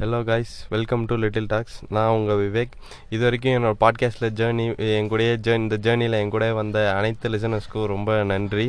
Hello 0.00 0.18
guys 0.26 0.50
welcome 0.72 1.04
to 1.10 1.14
little 1.22 1.48
talks 1.52 1.76
நான் 1.94 2.12
உங்கள் 2.16 2.40
விவேக். 2.42 2.74
இது 3.14 3.22
வரைக்கும் 3.24 3.54
என்னோட 3.54 3.74
பாட்காஸ்ட்டில் 3.80 4.34
ஜேர்னி 4.38 4.66
என் 4.96 5.08
கூடயே 5.12 5.32
ஜேர்னி 5.46 5.64
இந்த 5.64 5.76
ஜேர்னியில் 5.86 6.16
என் 6.18 6.30
கூட 6.34 6.44
வந்த 6.58 6.78
அனைத்து 6.98 7.32
லிசனர்ஸ்க்கும் 7.34 7.88
ரொம்ப 7.92 8.10
நன்றி. 8.32 8.66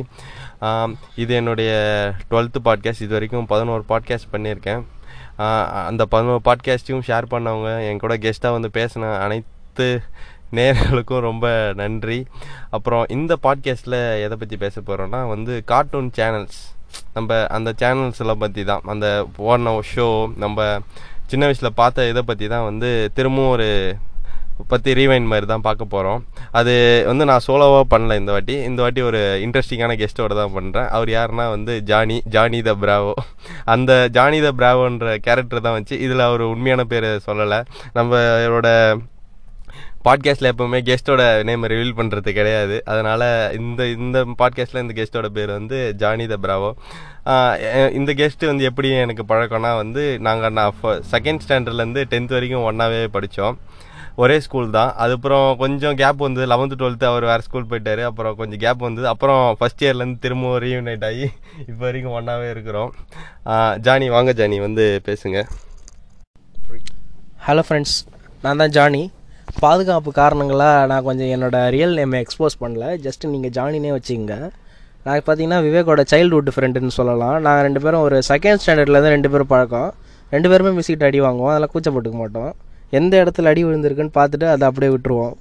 இது 1.22 1.34
என்னுடைய 1.40 1.70
டுவெல்த்து 2.30 2.62
பாட்காஸ்ட் 2.68 3.04
இது 3.06 3.16
வரைக்கும் 3.16 3.46
பதினோரு 3.52 3.84
பாட்காஸ்ட் 3.92 4.30
பண்ணியிருக்கேன். 4.32 4.82
அந்த 5.90 6.06
பதினோரு 6.14 6.42
பாட்காஸ்ட்டையும் 6.48 7.06
ஷேர் 7.10 7.30
பண்ணவங்க 7.34 7.70
என் 7.90 8.02
கூட 8.04 8.16
கெஸ்ட்டாக 8.24 8.56
வந்து 8.56 8.70
பேசின 8.78 9.12
அனைத்து 9.26 9.88
நேர்களுக்கும் 10.58 11.26
ரொம்ப 11.30 11.46
நன்றி. 11.82 12.18
அப்புறம் 12.78 13.04
இந்த 13.18 13.36
பாட்காஸ்ட்டில் 13.46 14.00
எதை 14.26 14.38
பற்றி 14.42 14.58
பேச 14.64 14.80
போகிறோன்னா 14.80 15.22
வந்து 15.34 15.54
கார்ட்டூன் 15.72 16.10
சேனல்ஸ் 16.18 16.60
நம்ம 17.16 17.36
அந்த 17.56 17.70
சேனல்ஸில் 17.80 18.40
பற்றி 18.42 18.62
தான் 18.70 18.88
அந்த 18.92 19.06
ஓடின 19.48 19.74
ஷோ 19.90 20.06
நம்ம 20.44 20.58
சின்ன 21.30 21.44
வயசில் 21.44 21.78
பார்த்த 21.80 22.08
இதை 22.08 22.22
பற்றி 22.22 22.46
தான் 22.48 22.64
வந்து 22.64 22.88
திரும்பவும் 23.14 23.50
ஒரு 23.50 23.68
பற்றி 24.70 24.90
ரீவைண்ட் 24.92 25.28
மாதிரி 25.28 25.46
தான் 25.46 25.64
பார்க்க 25.66 25.84
போகிறோம் 25.84 26.22
அது 26.52 26.72
வந்து 27.06 27.24
நான் 27.24 27.44
சோலோவாக 27.46 27.84
பண்ணல 27.92 28.16
இந்த 28.16 28.30
வாட்டி. 28.32 28.54
இந்த 28.62 28.80
வாட்டி 28.82 29.00
ஒரு 29.02 29.20
இன்ட்ரெஸ்டிங்கான 29.44 29.94
கெஸ்ட்டோட 30.00 30.34
தான் 30.34 30.54
பண்ணுறேன் 30.56 30.88
அவர் 30.88 31.08
யாருன்னா 31.08 31.46
வந்து 31.50 31.74
ஜானி 31.82 32.16
ஜானி 32.34 32.58
த 32.62 32.72
பிராவோ 32.82 33.14
அந்த 33.74 33.92
ஜானி 34.12 34.40
த 34.40 34.50
பிராவோன்ற 34.52 35.14
கேரக்டர் 35.26 35.64
தான் 35.66 35.76
வச்சு 35.78 35.96
இதில் 35.98 36.20
அவர் 36.20 36.44
உண்மையான 36.50 36.84
பேர் 36.84 37.08
சொல்லலை. 37.28 37.60
நம்மளோட 37.94 38.68
பாட்காஸ்ட்டில் 40.06 40.50
எப்போவுமே 40.50 40.78
கெஸ்ட்டோட 40.88 41.22
நேம் 41.48 41.68
ரிவீல் 41.72 41.96
பண்ணுறது 41.98 42.30
கிடையாது. 42.38 42.76
அதனால் 42.92 43.26
இந்த 43.58 43.88
இந்த 43.96 44.18
பாட்காஸ்ட்டில் 44.40 44.82
இந்த 44.84 44.94
கெஸ்ட்டோட 44.98 45.28
பேர் 45.38 45.52
வந்து 45.58 45.78
ஜானி 46.02 46.26
த 46.32 46.38
பிராவோ 46.44 46.70
இந்த 47.98 48.10
கெஸ்ட்டு 48.20 48.50
வந்து 48.50 48.68
எப்படி 48.70 48.90
எனக்கு 49.04 49.24
பழக்கம்னா 49.32 49.72
வந்து 49.82 50.04
நாங்கள் 50.28 50.56
நான் 50.58 50.78
செகண்ட் 51.14 51.44
ஸ்டாண்டர்ட்லேருந்து 51.46 52.04
டென்த் 52.12 52.36
வரைக்கும் 52.36 52.66
ஒன்றாவே 52.70 53.00
படித்தோம் 53.16 53.58
ஒரே 54.22 54.36
ஸ்கூல் 54.44 54.72
தான். 54.76 54.90
அதுக்கப்புறம் 55.02 55.46
கொஞ்சம் 55.60 55.98
கேப் 56.00 56.24
வந்து 56.26 56.48
லெவன்த்து 56.52 56.78
டுவெல்த்து 56.80 57.06
அவர் 57.10 57.24
வேறு 57.28 57.44
ஸ்கூல் 57.46 57.68
போயிட்டார். 57.70 58.02
அப்புறம் 58.08 58.34
கொஞ்சம் 58.40 58.62
கேப் 58.64 58.82
வந்தது. 58.86 59.06
அப்புறம் 59.12 59.42
ஃபஸ்ட் 59.58 59.84
இயர்லேருந்து 59.84 60.22
திரும்பவும் 60.24 60.60
ரீயூனைட் 60.64 61.04
ஆகி 61.08 61.26
இப்போ 61.68 61.82
வரைக்கும் 61.86 62.16
ஒன்றாவே 62.18 62.48
இருக்கிறோம். 62.54 62.90
ஜானி 63.86 64.08
வாங்க 64.16 64.32
ஜானி 64.40 64.58
வந்து 64.66 64.86
பேசுங்க. 65.08 65.40
ஹலோ 67.46 67.64
ஃப்ரெண்ட்ஸ் 67.68 67.96
நான் 68.42 68.60
தான் 68.62 68.74
ஜானி 68.78 69.02
பாதுகாப்பு 69.58 70.10
காரணங்களாக 70.18 70.86
நான் 70.90 71.06
கொஞ்சம் 71.08 71.30
என்னோட 71.34 71.56
ரியல் 71.74 71.94
நேமை 71.98 72.18
எக்ஸ்போஸ் 72.24 72.56
பண்ணல. 72.62 72.84
ஜஸ்ட் 73.06 73.24
நீங்கள் 73.32 73.52
ஜானினே 73.56 73.90
வச்சுக்கோங்க. 73.96 74.36
நான் 75.04 75.24
பார்த்தீங்கன்னா 75.26 75.58
விவேக்கோட 75.66 76.02
சைல்ட்ஹுட் 76.12 76.50
ஃப்ரெண்டுன்னு 76.54 76.94
சொல்லலாம். 76.98 77.36
நாங்கள் 77.46 77.64
ரெண்டு 77.66 77.80
பேரும் 77.84 78.04
ஒரு 78.06 78.16
செகண்ட் 78.28 78.62
ஸ்டாண்டர்ட்லேருந்து 78.62 79.14
ரெண்டு 79.16 79.30
பேரும் 79.32 79.50
பழக்கம். 79.52 79.90
ரெண்டு 80.34 80.48
பேருமே 80.52 80.72
மிஸ்கிட்ட 80.78 81.10
அடி 81.10 81.20
வாங்குவோம். 81.26 81.52
அதெல்லாம் 81.52 81.72
கூச்சப்பட்டுக்க 81.74 82.18
மாட்டோம். 82.22 82.50
எந்த 82.98 83.24
இடத்துல 83.24 83.52
அடி 83.52 83.64
விழுந்திருக்குன்னு 83.64 84.16
பார்த்துட்டு 84.18 84.48
அதை 84.54 84.64
அப்படியே 84.68 84.92
விட்டுருவோம். 84.94 85.34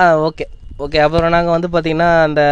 ஆ 0.00 0.04
ஓகே 0.28 0.46
ஓகே 0.84 0.98
அப்புறம் 1.04 1.32
நாங்கள் 1.34 1.54
வந்து 1.54 1.68
பார்த்திங்கன்னா 1.72 2.10
அந்த 2.26 2.42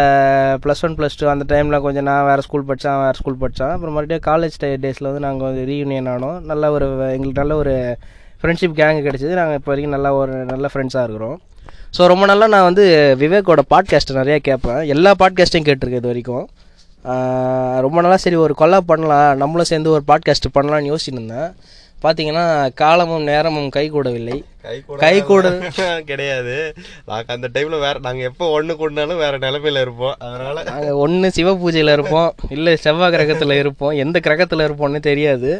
ப்ளஸ் 0.63 0.83
ஒன் 0.85 0.95
ப்ளஸ் 0.97 1.17
டூ 1.19 1.27
அந்த 1.33 1.45
டைமில் 1.51 1.83
கொஞ்சம் 1.85 2.07
நான் 2.09 2.25
வேறு 2.29 2.41
ஸ்கூல் 2.45 2.65
படித்தேன் 2.69 2.99
வேறு 3.03 3.19
ஸ்கூல் 3.19 3.39
படித்தேன் 3.43 3.73
அப்புறம் 3.75 3.95
மறுபடியும் 3.97 4.25
காலேஜ் 4.29 4.57
டேஸில் 4.83 5.09
வந்து 5.09 5.25
நாங்கள் 5.27 5.47
வந்து 5.49 5.63
ரீயூனியன் 5.71 6.09
ஆனோம். 6.13 6.37
நல்ல 6.51 6.71
ஒரு 6.75 6.87
எங்களுக்கு 7.15 7.41
நல்ல 7.43 7.55
ஒரு 7.55 7.73
ஃப்ரெண்ட்ஷிப் 8.41 8.77
கேங்கு 8.79 9.05
கிடச்சிது. 9.05 9.33
நாங்கள் 9.39 9.57
இப்போ 9.59 9.71
வரைக்கும் 9.71 9.95
நல்லா 9.95 10.13
ஒரு 10.13 10.33
நல்ல 10.51 10.69
ஃப்ரெண்ட்ஸாக 10.73 11.05
இருக்கிறோம். 11.07 11.37
ஸோ 11.97 12.05
ரொம்ப 12.11 12.25
நாளாக 12.25 12.51
நான் 12.55 12.67
வந்து 12.69 12.85
விவேக்கோட 13.19 13.61
பாட்காஸ்ட் 13.73 14.17
நிறையா 14.19 14.37
கேட்பேன். 14.47 14.81
எல்லா 14.95 15.11
பாட்காஸ்ட்டையும் 15.19 15.67
கேட்டிருக்கேன் 15.69 16.01
இது 16.01 16.11
வரைக்கும். 16.11 16.45
ரொம்ப 17.85 17.97
நாளாக 18.01 18.17
சரி 18.17 18.35
ஒரு 18.45 18.53
கொல்லா 18.61 18.79
பண்ணலாம். 18.91 19.37
நம்மளும் 19.37 19.69
சேர்ந்து 19.71 19.89
ஒரு 19.95 20.03
பாட்காஸ்ட் 20.07 20.47
பண்ணலாம்னு 20.57 20.89
யோசிச்சுட்டு 20.91 21.19
இருந்தேன். 21.19 21.49
பார்த்தீங்கன்னா 22.03 22.45
காலமும் 22.81 23.27
நேரமும் 23.31 23.69
கை 23.75 23.83
கூடவில்லை 23.95 24.37
கை 25.03 25.15
கூட 25.27 25.45
கிடையாது. 26.09 26.55
நாங்கள் 27.09 27.35
அந்த 27.35 27.47
டைமில் 27.55 27.83
வேற 27.83 27.95
நாங்கள் 28.05 28.27
எப்போ 28.29 28.45
ஒன்று 28.55 28.73
கொண்டாலும் 28.81 29.21
வேற 29.23 29.35
நிலமையில 29.45 29.83
இருப்போம். 29.85 30.15
அதனால 30.25 30.63
நாங்கள் 30.69 30.99
ஒன்று 31.03 31.27
சிவ 31.37 31.53
பூஜையில் 31.61 31.93
இருப்போம். 31.95 32.29
இல்லை 32.55 32.73
செவ்வாய் 32.85 33.13
கிரகத்தில் 33.15 33.55
இருப்போம். 33.61 33.93
எந்த 34.03 34.17
கிரகத்தில் 34.25 34.65
இருப்போம்னு 34.67 35.01
தெரியாது. 35.09 35.51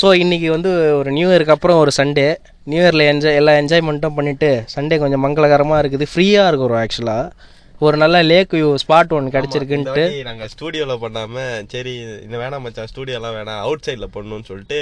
ஸோ 0.00 0.08
இன்னைக்கு 0.22 0.50
வந்து 0.56 0.72
ஒரு 1.00 1.12
நியூ 1.18 1.28
இயருக்கு 1.32 1.56
அப்புறம் 1.56 1.80
ஒரு 1.84 1.94
சண்டே 2.00 2.28
நியூ 2.72 2.82
இயரில் 2.84 3.08
என்ஜாய் 3.12 3.38
எல்லா 3.40 3.54
என்ஜாய்மெண்ட்டும் 3.62 4.18
பண்ணிவிட்டு 4.18 4.50
சண்டே 4.76 4.98
கொஞ்சம் 5.04 5.24
மங்களகரமாக 5.26 5.80
இருக்குது. 5.84 6.08
ஃப்ரீயாக 6.12 6.50
இருக்கிறோம் 6.52 6.82
ஆக்சுவலாக 6.84 7.26
ஒரு 7.84 7.96
நல்ல 8.02 8.16
லேக் 8.30 8.52
வியூ 8.56 8.68
ஸ்பாட் 8.82 9.12
ஒன்று 9.16 9.32
கிடச்சிருக்குன்ட்டு. 9.34 10.02
நாங்கள் 10.28 10.50
ஸ்டூடியோவில் 10.52 11.00
பண்ணாம 11.04 11.36
சரி 11.72 11.92
இந்த 12.26 12.36
வேணாம் 12.42 12.64
மச்சான் 12.66 12.90
ஸ்டூடியோலாம் 12.90 13.36
வேணாம் 13.38 13.62
அவுட் 13.64 13.84
சைடில் 13.86 14.12
பண்ணணும்னு 14.16 14.48
சொல்லிட்டு 14.50 14.78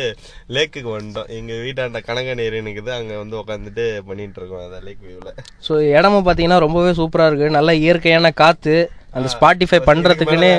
லேக்குக்கு 0.56 0.90
வந்துட்டோம் 0.94 1.30
எங்கள் 1.38 1.62
வீட்டாண்ட 1.64 2.00
கனகநீர் 2.08 2.56
இருக்குது 2.58 2.92
அங்கே 2.98 3.16
வந்து 3.22 3.38
உட்காந்துட்டு 3.42 3.86
பண்ணிட்டு 4.08 4.40
இருக்கோம் 4.40 4.64
அந்த 4.66 4.80
லேக் 4.88 5.02
வியூவில் 5.06 5.32
ஸோ 5.68 5.72
இடமும் 5.94 6.26
பார்த்தீங்கன்னா 6.26 6.60
ரொம்பவே 6.66 6.92
சூப்பராக 7.00 7.30
இருக்குது 7.30 7.56
நல்ல 7.58 7.72
இயற்கையான 7.84 8.32
காற்று 8.42 8.76
அந்த 9.16 9.30
ஸ்பாட்டிஃபை 9.36 9.80
பண்ணுறதுக்குன்னே 9.88 10.52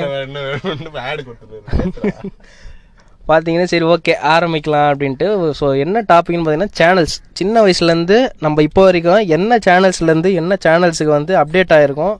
பார்த்தீங்கன்னா 3.30 3.68
சரி 3.72 3.86
ஓகே 3.94 4.12
ஆரம்பிக்கலாம் 4.32 4.88
அப்படின்ட்டு. 4.90 5.26
ஸோ 5.58 5.66
என்ன 5.82 5.96
டாபிக்னு 6.08 6.42
பார்த்தீங்கன்னா 6.44 6.76
சேனல்ஸ் 6.80 7.14
சின்ன 7.40 7.62
வயசுலேருந்து 7.64 8.16
நம்ம 8.44 8.62
இப்போ 8.68 8.82
வரைக்கும் 8.86 9.28
என்ன 9.36 9.58
சேனல்ஸ்லேருந்து 9.66 10.30
என்ன 10.40 10.56
சேனல்ஸுக்கு 10.64 11.12
வந்து 11.18 11.34
அப்டேட் 11.42 11.74
ஆகிருக்கோம் 11.76 12.16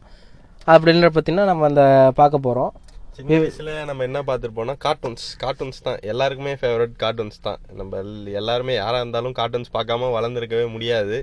அப்படின்ற 0.67 1.09
பார்த்தீங்கன்னா 1.09 1.45
நம்ம 1.45 1.67
அந்த 1.67 1.85
பார்க்க 2.15 2.47
போகிறோம் 2.47 2.73
சின்ன 3.17 3.39
வயசுல 3.41 3.73
நம்ம 3.89 4.05
என்ன 4.09 4.21
பார்த்துருப்போம்னா 4.29 4.75
கார்ட்டூன்ஸ் 4.85 5.25
கார்ட்டூன்ஸ் 5.43 5.83
தான். 5.87 5.99
எல்லாருக்குமே 6.13 6.53
ஃபேவரட் 6.61 6.95
கார்ட்டூன்ஸ் 7.03 7.43
தான். 7.47 7.61
நம்ம 7.81 8.01
எல்லாருமே 8.41 8.75
யாராக 8.79 9.03
இருந்தாலும் 9.05 9.37
கார்ட்டூன்ஸ் 9.41 9.75
பார்க்காம 9.77 10.11
வளர்ந்துருக்கவே 10.17 10.67
முடியாது. 10.77 11.17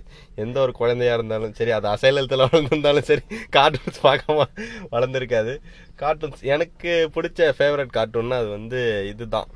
எந்த 0.43 0.57
ஒரு 0.65 0.73
குழந்தையா 0.81 1.13
இருந்தாலும் 1.17 1.55
சரி 1.59 1.73
அது 1.77 1.87
அசைலத்தில் 1.95 2.45
வளர்ந்துருந்தாலும் 2.47 3.07
சரி 3.11 3.23
கார்ட்டூன்ஸ் 3.57 4.01
பார்க்காம 4.07 4.45
வளர்ந்துருக்காது. 4.95 5.55
கார்ட்டூன்ஸ் 6.01 6.43
எனக்கு 6.53 6.91
பிடிச்ச 7.15 7.47
ஃபேவரட் 7.55 7.89
கார்ட்டூன்னா 7.95 8.35
அது 8.41 8.49
வந்து 8.57 8.81
இதுதான். 9.11 9.47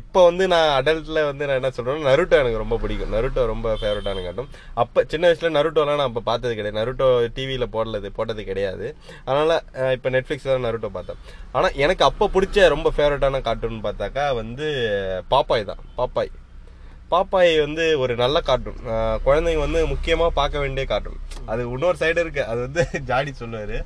இப்போ 0.00 0.20
வந்து 0.30 0.44
நான் 0.54 0.72
அடல்ட்டில் 0.78 1.20
வந்து 1.28 1.46
நான் 1.48 1.58
என்ன 1.60 1.70
சொல்கிறேன்னா 1.76 2.08
நருட்டோ 2.10 2.36
எனக்கு 2.42 2.62
ரொம்ப 2.64 2.78
பிடிக்கும். 2.82 3.14
நருட்டோ 3.16 3.44
ரொம்ப 3.52 3.68
ஃபேவரட்டான 3.82 4.24
கார்ட்டூன் 4.26 4.50
அப்போ 4.82 5.04
சின்ன 5.12 5.30
வயசில் 5.30 5.56
நருட்டோலாம் 5.58 6.00
நான் 6.00 6.10
அப்போ 6.10 6.24
பார்த்தது 6.30 6.56
கிடையாது. 6.58 6.80
நருட்டோ 6.80 7.08
டிவியில் 7.38 7.72
போடலது 7.76 8.10
போட்டது 8.18 8.44
கிடையாது. 8.50 8.88
அதனால் 9.28 9.56
இப்போ 9.98 10.10
நெட்ஃப்ளிக்ஸில் 10.16 10.54
தான் 10.54 10.68
நருட்டோ 10.68 10.90
பார்த்தேன். 10.98 11.22
ஆனால் 11.60 11.78
எனக்கு 11.84 12.04
அப்போ 12.08 12.26
பிடிச்ச 12.34 12.68
ரொம்ப 12.72 12.88
ஃபேவரட்டான 12.96 13.40
கார்ட்டூன் 13.46 13.82
பார்த்தாக்கா 13.86 14.26
வந்து 14.42 14.66
பாப்பாய் 15.32 15.64
தான். 15.70 15.82
பாப்பாய் 15.98 16.30
பாப்பாய் 17.12 17.52
வந்து 17.64 17.84
ஒரு 18.02 18.12
நல்ல 18.20 18.38
கார்ட்டூன் 18.48 18.78
குழந்தைங்க 19.24 19.62
வந்து 19.64 19.80
முக்கியமாக 19.92 20.32
பார்க்க 20.38 20.62
வேண்டிய 20.64 20.84
கார்ட்டூன் 20.90 21.20
அது 21.52 21.62
இன்னொரு 21.74 21.98
சைடு 22.02 22.22
இருக்குது 22.24 22.48
அது 22.50 22.60
வந்து 22.66 22.82
ஜாடி 23.10 23.32
சொல்லுவார். 23.40 23.76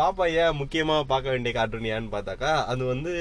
பாப்பாய் 0.00 0.36
ஏன் 0.42 0.58
முக்கியமாக 0.60 1.08
பார்க்க 1.12 1.34
வேண்டிய 1.34 1.52
கார்ட்டூன் 1.58 1.88
ஏன்னு 1.94 2.14
பார்த்தாக்கா 2.16 2.50
அது 2.72 2.82
வந்து 2.92 3.12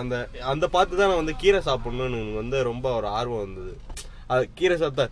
அந்த 0.00 0.14
அந்த 0.52 0.64
பார்த்து 0.76 1.00
தான் 1.00 1.12
நான் 1.12 1.22
வந்து 1.22 1.36
கீரை 1.42 1.60
சாப்பிட்ணுன்னு 1.68 2.20
எனக்கு 2.20 2.42
வந்து 2.42 2.60
ரொம்ப 2.70 2.86
ஒரு 3.00 3.08
ஆர்வம் 3.18 3.44
வந்தது. 3.46 3.74
அது 4.34 4.44
கீரை 4.60 4.78
சாப்பிட்டா 4.82 5.06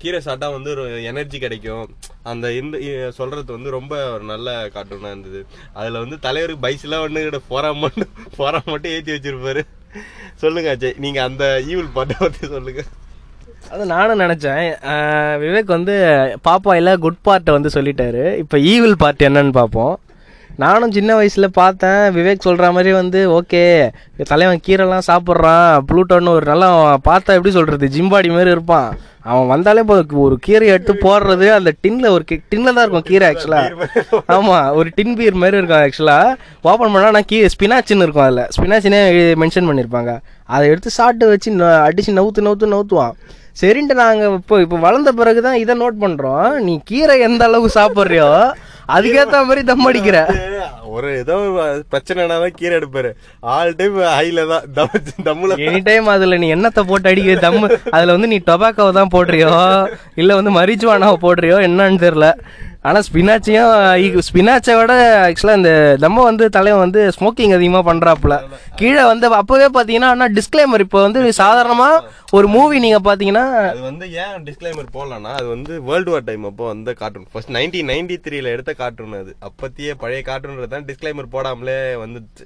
கீரை 0.00 0.18
சாப்பிட்டா 0.24 0.48
வந்து 0.56 0.70
ஒரு 0.74 0.84
எனர்ஜி 1.10 1.38
கிடைக்கும். 1.44 1.86
அந்த 2.30 2.46
இந்த 2.60 2.76
சொல்றது 3.18 3.50
வந்து 3.56 3.70
ரொம்ப 3.76 3.94
ஒரு 4.14 4.24
நல்ல 4.32 4.54
கார்ட்டூனாக 4.74 5.12
இருந்தது. 5.14 5.40
அதில் 5.78 6.02
வந்து 6.02 6.18
தலைவருக்கு 6.26 6.64
பைஸ்லாம் 6.66 7.04
ஒன்று 7.06 7.22
போறா 7.24 7.40
போரா 7.52 7.70
மட்டும் 7.84 8.12
போரா 8.38 8.60
மட்டும் 8.72 8.94
ஏற்றி 8.96 9.14
வச்சிருப்பாரு. 9.14 9.64
சொல்லுங்க 10.42 10.70
அஜய் 10.76 10.98
நீங்க 11.04 11.18
அந்த 11.28 11.44
ஈவில் 11.70 11.94
பாட்டை 11.98 12.16
பற்றி 12.22 12.46
சொல்லுங்க. 12.54 12.82
அது 13.74 13.84
நானும் 13.92 14.22
நினச்சேன். 14.24 14.66
விவேக் 15.42 15.76
வந்து 15.76 15.94
பாப்பாயில் 16.48 16.90
குட் 17.04 17.24
பார்ட்டை 17.28 17.54
வந்து 17.56 17.70
சொல்லிட்டாரு. 17.76 18.24
இப்போ 18.42 18.56
ஈவில் 18.72 19.00
பார்ட் 19.02 19.26
என்னன்னு 19.28 19.54
பார்ப்போம் 19.60 19.94
நானும் 20.58 20.92
சின்ன 20.92 21.14
வயசில் 21.14 21.50
பார்த்தேன். 21.52 22.14
விவேக் 22.14 22.38
சொல்கிற 22.38 22.72
மாதிரி 22.72 22.92
வந்து 22.92 23.20
ஓகே 23.30 23.62
தலைவன் 24.24 24.60
கீரைலாம் 24.66 25.06
சாப்பிட்றான். 25.06 25.82
ப்ளூட்டோன்னு 25.88 26.28
ஒரு 26.28 26.46
நல்லா 26.46 26.68
அவன் 26.76 27.04
பார்த்தா 27.04 27.34
எப்படி 27.34 27.50
சொல்கிறது 27.50 27.86
ஜிம்பாடி 27.88 28.28
மாதிரி 28.28 28.50
இருப்பான். 28.50 28.88
அவன் 29.22 29.46
வந்தாலே 29.46 29.80
இப்போ 29.80 29.96
ஒரு 30.18 30.38
கீரையை 30.46 30.72
எடுத்து 30.74 30.94
போடுறது 30.96 31.46
அந்த 31.50 31.72
டின்ல 31.82 32.08
ஒரு 32.08 32.24
டின்ல 32.50 32.72
தான் 32.72 32.84
இருக்கும் 32.84 33.02
கீரை 33.02 33.28
ஆக்சுவலாக 33.28 33.86
ஆமாம் 34.26 34.74
ஒரு 34.74 34.90
டின் 34.94 35.14
பீர் 35.14 35.34
மாதிரி 35.34 35.56
இருக்கும் 35.56 35.82
ஆக்சுவலாக 35.82 36.36
ஓப்பன் 36.62 36.94
பண்ணால் 36.94 37.10
நான் 37.10 37.24
கீ 37.26 37.38
ஸ்பினாச்சின்னு 37.54 38.06
இருக்கும் 38.06 38.26
அதில். 38.26 38.44
ஸ்பினாச்சினே 38.56 39.00
மென்ஷன் 39.42 39.68
பண்ணியிருப்பாங்க 39.68 40.12
அதை 40.48 40.68
எடுத்து 40.68 40.90
சாப்பிட்டு 40.90 41.28
வச்சு 41.28 41.50
ந- 41.52 41.82
அடிச்சு 41.86 42.18
நவுத்து 42.18 42.46
நவுத்து 42.46 42.74
நவுத்துவான். 42.74 43.14
சரின்ட்டு 43.60 43.94
நாங்கள் 43.94 44.32
இப்போ 44.32 44.60
இப்போ 44.60 44.76
வளர்ந்த 44.76 45.12
பிறகு 45.12 45.42
தான் 45.42 45.56
இதை 45.56 45.74
நோட் 45.80 46.00
பண்ணுறோம் 46.00 46.58
நீ 46.58 46.80
கீரை 46.84 47.20
எந்த 47.20 47.44
அளவுக்கு 47.44 47.80
சாப்பிட்றியோ 47.80 48.30
அதுக்கேற்ற 48.88 49.38
மாதிரி 49.44 49.62
தம் 49.62 49.84
அடிக்கிற. 49.84 50.16
ஒரு 50.96 51.08
ஏதோ 51.20 51.36
ஒரு 51.62 51.80
பிரச்சனைனா 51.92 52.36
தான் 52.42 52.56
கீரை 52.58 52.74
எடுப்பாரு. 52.80 53.10
ஆல் 53.54 53.72
டைம் 53.78 53.96
ஹைல 54.16 54.46
தான். 54.52 54.66
தம் 54.76 54.94
தம்முல. 55.28 55.58
எனி 55.66 55.80
டைம் 55.88 56.12
அதில் 56.14 56.40
நீ 56.42 56.48
எண்ணத்தை 56.56 56.84
போட்டு 56.90 57.10
அடிக்கிற 57.12 57.38
தம் 57.46 57.60
அதில் 57.96 58.14
வந்து 58.16 58.32
நீ 58.32 58.38
டொபாக்கோவை 58.50 58.94
தான் 58.98 59.14
போடுறியோ? 59.16 59.50
இல்லை 60.22 60.36
வந்து 60.40 60.56
மரிச்சுவானாவை 60.58 61.18
போடுறியோ? 61.26 61.58
என்னன்னு 61.68 62.04
தெரில 62.06 62.28
ஆனால் 62.88 63.04
ஸ்பினாச்சையும் 63.06 63.70
ஸ்பினாச்சை 64.26 64.74
விட 64.78 64.92
ஆக்சுவலாக 65.22 65.58
இந்த 65.60 65.70
தம்ம 66.02 66.24
வந்து 66.28 66.44
தலைவன் 66.56 66.82
வந்து 66.84 67.00
ஸ்மோக்கிங் 67.16 67.54
அதிகமாக 67.56 67.82
பண்ணுறாப்புல 67.88 68.34
கீழே 68.80 69.04
வந்து 69.08 69.26
அப்போவே 69.38 69.68
பார்த்தீங்கன்னா 69.76 70.10
ஆனால் 70.14 70.34
டிஸ்க்ளைமர் 70.36 70.84
இப்போ 70.84 70.98
வந்து 71.06 71.32
சாதாரணமாக 71.40 71.96
ஒரு 72.38 72.46
மூவி 72.54 72.76
நீங்க 72.84 73.00
பாத்தீங்கன்னா 73.08 73.44
அது 73.70 73.80
வந்து 73.88 74.06
ஏன் 74.22 74.36
டிஸ்க்ளைமர் 74.48 74.92
போடலன்னா 74.96 75.32
அது 75.40 75.48
வந்து 75.54 75.72
வேர்ல்டு 75.88 76.12
வார் 76.14 76.28
டைம் 76.28 76.46
அப்போ 76.50 76.64
வந்த 76.70 76.94
கார்ட்டூன் 77.00 77.26
ஃபர்ஸ்ட் 77.32 77.52
நைன்டீன் 77.56 77.90
நைன்டி 77.92 78.18
த்ரீல 78.24 78.52
எடுத்த 78.54 78.74
கார்ட்டூன் 78.80 79.18
அது. 79.20 79.34
அப்பத்தியே 79.48 79.94
பழைய 80.02 80.22
கார்ட்டூன்றது 80.30 80.70
தான் 80.74 80.85
டிஸ்க்ளைமர் 80.86 81.32
போடாமலே 81.32 81.78
வந்துச்சு 82.04 82.44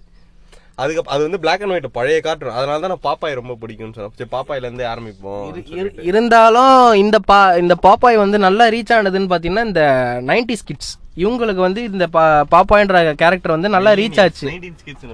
அதுக்கு 0.75 1.03
அது 1.07 1.23
வந்து 1.23 1.41
பிளாக் 1.41 1.61
அண்ட் 1.63 1.71
ஒயிட் 1.71 1.93
பழைய 1.93 2.21
கார்ட்டூன் 2.21 2.51
அதனால 2.51 2.87
தான் 2.87 2.99
நான் 2.99 3.17
பாப்பாய் 3.17 3.35
ரொம்ப 3.35 3.57
பிடிக்கும்னு 3.61 3.95
சொன்னேன். 3.95 4.13
சரி 4.15 4.31
பாப்பாயில 4.33 4.57
இருந்தே 4.57 4.85
ஆரம்பிப்போம். 4.85 5.47
இரு- 5.75 6.03
இருந்தாலும் 6.03 6.95
இந்த 6.95 7.19
பா 7.19 7.53
இந்த 7.55 7.77
பாப்பாய் 7.83 8.17
வந்து 8.17 8.39
நல்லா 8.39 8.69
ரீச் 8.69 8.93
ஆனதுன்னு 8.93 9.31
பாத்தீங்கன்னா 9.33 9.65
இந்த 9.65 9.83
நைன்டி 10.27 10.57
கிட்ஸ் 10.65 10.99
இவங்களுக்கு 11.17 11.55
வந்து 11.55 11.83
இந்த 11.83 12.07
பா- 12.13 12.45
பாப்பாய்ன்ற 12.51 13.15
கேரக்டர் 13.15 13.51
வந்து 13.51 13.69
நல்லா 13.69 13.93
ரீச் 13.93 14.21
ஆச்சு. 14.21 14.47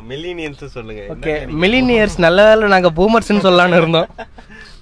மில்லினியன்ஸ் 0.08 0.64
சொல்லுங்க. 0.64 1.02
ஓகே 1.14 1.34
மில்லினியர்ஸ் 1.60 2.18
நல்ல 2.18 2.54
வேளை 2.54 2.68
நாங்க 2.68 2.90
பூமர்ஸ்னு 2.90 3.46
சொல்லலாம்னு 3.46 3.76
இருந்தோம். 3.76 4.08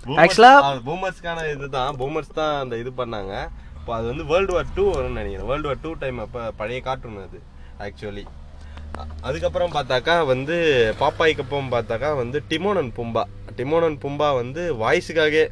ஆக்சுவலா 0.07 0.53
பூமர்ஸ்க்கான 0.87 1.55
இதுதான். 1.55 1.97
பூமர்ஸ் 1.97 2.35
தான் 2.35 2.61
அந்த 2.61 2.77
இது 2.77 2.91
பண்ணாங்க. 2.97 3.49
இப்போ 3.77 3.95
அது 3.95 4.07
வந்து 4.07 4.25
வேர்ல்டு 4.25 4.53
வார் 4.53 4.67
டூ 4.75 4.91
வரும்னு 4.93 5.09
நினைக்கிறேன். 5.09 5.47
வேர்ல்டு 5.47 5.69
வார் 5.69 5.81
டூ 5.83 5.93
டைம் 5.93 6.19
அப்போ 6.19 6.53
பழைய 6.57 6.81
கார்ட்டூன் 6.81 7.17
அது. 7.17 7.43
ஆக்சுவலி 7.87 8.25
அதுக்கப்புறம் 9.29 9.75
பார்த்தாக்கா 9.77 10.15
வந்து 10.33 10.57
பாப்பாய்க்கு 11.03 11.43
அப்புறம் 11.45 11.73
பார்த்தாக்கா 11.75 12.11
வந்து 12.23 12.39
டிமோனன் 12.51 12.95
பும்பா. 12.99 13.23
டிமோனன் 13.59 14.01
பும்பா 14.05 14.29
வந்து 14.41 14.63
வாய்ஸுக்காகவே 14.83 15.45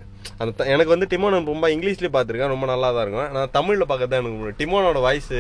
அந்த 0.42 0.64
எனக்கு 0.72 0.92
வந்து 0.92 1.08
டிமோனன் 1.12 1.46
பும்பா 1.48 1.69
இங்கிலீஷ்லேயே 1.74 2.10
பார்த்துருக்கேன் 2.14 2.52
ரொம்ப 2.52 2.66
நல்லா 2.70 2.88
தான் 2.94 3.04
இருக்கும். 3.04 3.32
நான் 3.36 3.52
தமிழில் 3.56 3.88
பார்க்கறது 3.90 4.12
தான் 4.12 4.22
எனக்கு 4.22 4.58
டிமோனோட 4.60 4.98
வாய்ஸு 5.06 5.38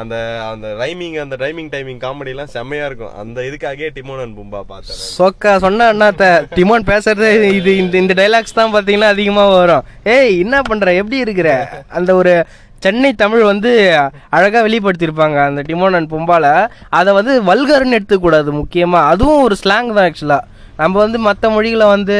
அந்த 0.00 0.14
அந்த 0.50 0.68
ரைமிங் 0.82 1.16
அந்த 1.22 1.36
ரைமிங் 1.44 1.70
டைமிங் 1.74 2.02
காமெடிலாம் 2.04 2.52
செம்மையாக 2.56 2.88
இருக்கும். 2.90 3.14
அந்த 3.22 3.38
இதுக்காகவே 3.48 3.88
டிமோனன் 3.98 4.36
பும்பா 4.38 4.60
பார்த்தேன் 4.72 5.00
சொக்கா 5.18 5.54
சொன்ன 5.64 5.88
அண்ணாத்த 5.92 6.28
டிமோன் 6.58 6.88
பேசுறது 6.92 7.30
இது 7.60 7.72
இந்த 7.82 7.96
இந்த 8.02 8.16
டைலாக்ஸ் 8.20 8.58
தான் 8.60 8.74
பார்த்தீங்கன்னா 8.74 9.10
அதிகமாக 9.14 9.56
வரும். 9.60 9.86
ஏய் 10.16 10.38
என்ன 10.44 10.60
பண்ணுற 10.70 10.94
எப்படி 11.00 11.18
இருக்கிற? 11.26 11.50
அந்த 11.98 12.10
ஒரு 12.20 12.34
சென்னை 12.84 13.12
தமிழ் 13.22 13.44
வந்து 13.52 13.70
அழகாக 14.36 14.64
வெளிப்படுத்தியிருப்பாங்க 14.66 15.38
அந்த 15.48 15.62
டிமோன் 15.70 15.96
அண்ட் 15.98 16.12
பும்பால. 16.14 16.46
அதை 16.98 17.10
வந்து 17.20 17.34
வல்கர்னு 17.50 17.96
எடுத்துக்கூடாது 17.98 18.52
முக்கியமாக 18.62 19.10
அதுவும் 19.12 19.44
ஒரு 19.46 19.56
ஸ்லாங் 19.62 19.94
தான் 19.96 20.06
ஆக்சுவலாக 20.08 20.50
நம்ம 20.82 20.94
வந்து 21.02 21.18
மற்ற 21.26 21.48
மொழிகளை 21.56 21.86
வந்து 21.96 22.16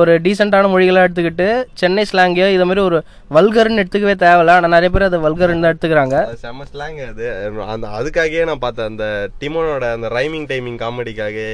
ஒரு 0.00 0.12
டீசெண்டான 0.24 0.68
மொழிகளாக 0.72 1.04
எடுத்துக்கிட்டு 1.06 1.46
சென்னை 1.80 2.02
ஸ்லாங்கையோ 2.10 2.48
இதை 2.54 2.64
மாதிரி 2.68 2.82
ஒரு 2.88 2.98
வல்கர்னு 3.36 3.80
எடுத்துக்கவே 3.82 4.14
தேவையில்ல. 4.22 4.56
ஆனால் 4.56 4.72
நிறைய 4.74 4.88
பேர் 4.94 5.06
அதை 5.06 5.18
வல்கர்னு 5.26 5.62
தான் 5.64 5.72
எடுத்துக்கிறாங்க. 5.72 6.16
செம்ம 6.42 6.66
ஸ்லாங் 6.72 6.98
அது. 7.10 7.26
அந்த 7.74 7.86
அதுக்காகவே 7.98 8.44
நான் 8.50 8.62
பார்த்தேன் 8.64 8.90
அந்த 8.92 9.06
டிமோனோட 9.42 9.86
அந்த 9.96 10.10
ரைமிங் 10.18 10.46
டைமிங் 10.52 10.78
காமெடிக்காகவே 10.84 11.48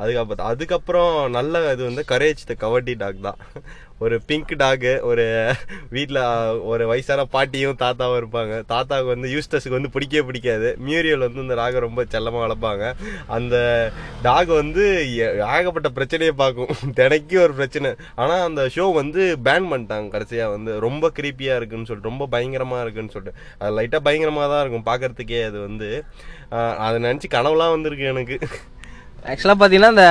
அதுக்கப்புறம் 0.00 0.46
அதுக்கப்புறம் 0.46 1.30
நல்ல 1.30 1.72
இது 1.72 1.84
வந்து 1.84 2.04
கரேஜ் 2.08 2.54
த 2.54 2.68
கவர்டி 2.68 2.94
டாக் 2.96 3.22
தான். 3.22 3.36
ஒரு 3.98 4.22
பிங்க் 4.26 4.56
டாக் 4.56 4.98
ஒரு 5.02 5.52
வீட்டில் 5.90 6.20
ஒரு 6.62 6.86
வயசான 6.86 7.24
பாட்டியும் 7.24 7.76
தாத்தாவும் 7.78 8.22
இருப்பாங்க. 8.22 8.64
தாத்தாவுக்கு 8.66 9.04
வந்து 9.04 9.28
யூஸ்டஸுக்கு 9.28 9.68
வந்து 9.68 9.90
பிடிக்கவே 9.90 10.26
பிடிக்காது. 10.26 10.78
மியூரியல் 10.86 11.18
வந்து 11.18 11.40
இந்த 11.40 11.54
ராகை 11.54 11.80
ரொம்ப 11.80 12.04
செல்லமாக 12.08 12.46
வளர்ப்பாங்க. 12.46 12.94
அந்த 13.26 13.90
டாக் 14.22 14.46
வந்து 14.46 15.18
ஏ- 15.18 15.58
ஏகப்பட்ட 15.58 15.88
பிரச்சனையை 15.88 16.34
பார்க்கும். 16.36 16.68
தினைக்கும் 16.96 17.42
ஒரு 17.42 17.52
பிரச்சனை. 17.52 17.94
ஆனால் 18.14 18.46
அந்த 18.46 18.70
ஷோ 18.74 18.94
வந்து 18.94 19.36
பேன் 19.44 19.70
பண்ணிட்டாங்க 19.70 20.08
கடைசியாக 20.08 20.50
வந்து 20.50 20.80
ரொம்ப 20.80 21.12
கிரீப்பியாக 21.20 21.56
இருக்குன்னு 21.56 21.86
சொல்லிட்டு 21.86 22.08
ரொம்ப 22.08 22.26
பயங்கரமாக 22.26 22.82
இருக்குன்னு 22.82 23.10
சொல்லிட்டு. 23.10 23.38
அது 23.58 23.80
லைட்டாக 23.80 24.02
பயங்கரமாக 24.02 24.46
தான் 24.46 24.70
இருக்கும். 24.70 24.94
பார்க்கறதுக்கே 24.94 25.44
அது 25.44 25.60
வந்து 25.60 26.04
அதை 26.76 27.02
நினச்சி 27.02 27.24
கனவுலாம் 27.30 27.70
வந்திருக்கு 27.70 28.04
எனக்கு. 28.04 28.38
ஆக்சுவலாக 29.28 29.56
பார்த்தீங்கன்னா 29.60 29.92
இந்த 29.94 30.06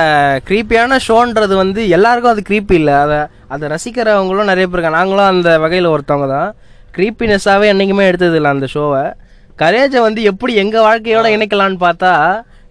க்ரீப்பியான 0.48 0.98
ஷோன்றது 1.06 1.54
வந்து 1.54 1.80
எல்லாருக்கும் 1.88 2.32
அது 2.32 2.42
க்ரீப்பி 2.48 2.74
இல்லை. 2.80 2.94
அதை 3.04 3.18
அதை 3.48 3.64
ரசிக்கிறவங்களும் 3.72 4.50
நிறைய 4.52 4.66
பேர் 4.66 4.78
இருக்காங்க. 4.78 5.00
நாங்களும் 5.00 5.30
அந்த 5.32 5.58
வகையில் 5.58 5.92
ஒருத்தவங்க 5.94 6.28
தான். 6.36 6.50
க்ரீப்பினஸ்ஸாகவே 6.96 7.66
என்றைக்குமே 7.72 8.06
எடுத்தது 8.10 8.36
இல்லை 8.38 8.50
அந்த 8.50 8.66
ஷோவை 8.74 9.02
கரேஜை 9.58 10.00
வந்து 10.06 10.20
எப்படி 10.22 10.52
எங்கள் 10.62 10.84
வாழ்க்கையோட 10.86 11.26
இணைக்கலான்னு 11.36 11.78
பார்த்தா 11.86 12.12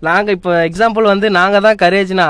நாங்கள் 0.08 0.36
இப்போ 0.38 0.52
எக்ஸாம்பிள் 0.70 1.06
வந்து 1.14 1.28
நாங்கள் 1.38 1.64
தான் 1.68 1.80
கரேஜ்னா 1.84 2.28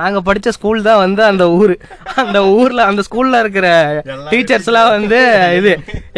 நாங்கள் 0.00 0.24
படித்த 0.28 0.52
ஸ்கூல் 0.56 0.80
தான் 0.88 1.00
வந்து 1.04 1.22
அந்த 1.30 1.44
ஊர். 1.60 1.74
அந்த 2.22 2.38
ஊரில் 2.58 2.86
அந்த 2.88 3.02
ஸ்கூலில் 3.08 3.40
இருக்கிற 3.42 3.68
டீச்சர்ஸ்லாம் 4.32 4.90
வந்து 4.96 5.20
இது 5.58 5.72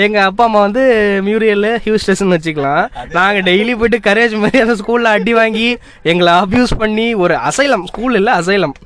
எங்கள் 0.06 0.26
அப்பா 0.28 0.44
அம்மா 0.48 0.60
வந்து 0.66 0.84
மியூரியல் 1.28 1.68
ஹியூஸ்டஸ்ன்னு 1.86 2.36
வச்சுக்கலாம். 2.36 2.84
நாங்கள் 3.18 3.46
டெய்லி 3.50 3.74
போயிட்டு 3.82 4.00
கரேஜ் 4.08 4.36
மாதிரி 4.42 4.64
அந்த 4.66 4.76
ஸ்கூலில் 4.82 5.14
அடி 5.16 5.34
வாங்கி 5.40 5.68
எங்களை 6.12 6.34
அப்யூஸ் 6.44 6.74
பண்ணி 6.82 7.08
ஒரு 7.24 7.36
அசைலம் 7.50 7.88
ஸ்கூல் 7.92 8.18
இல்லை 8.20 8.34
அசைலம். 8.40 8.76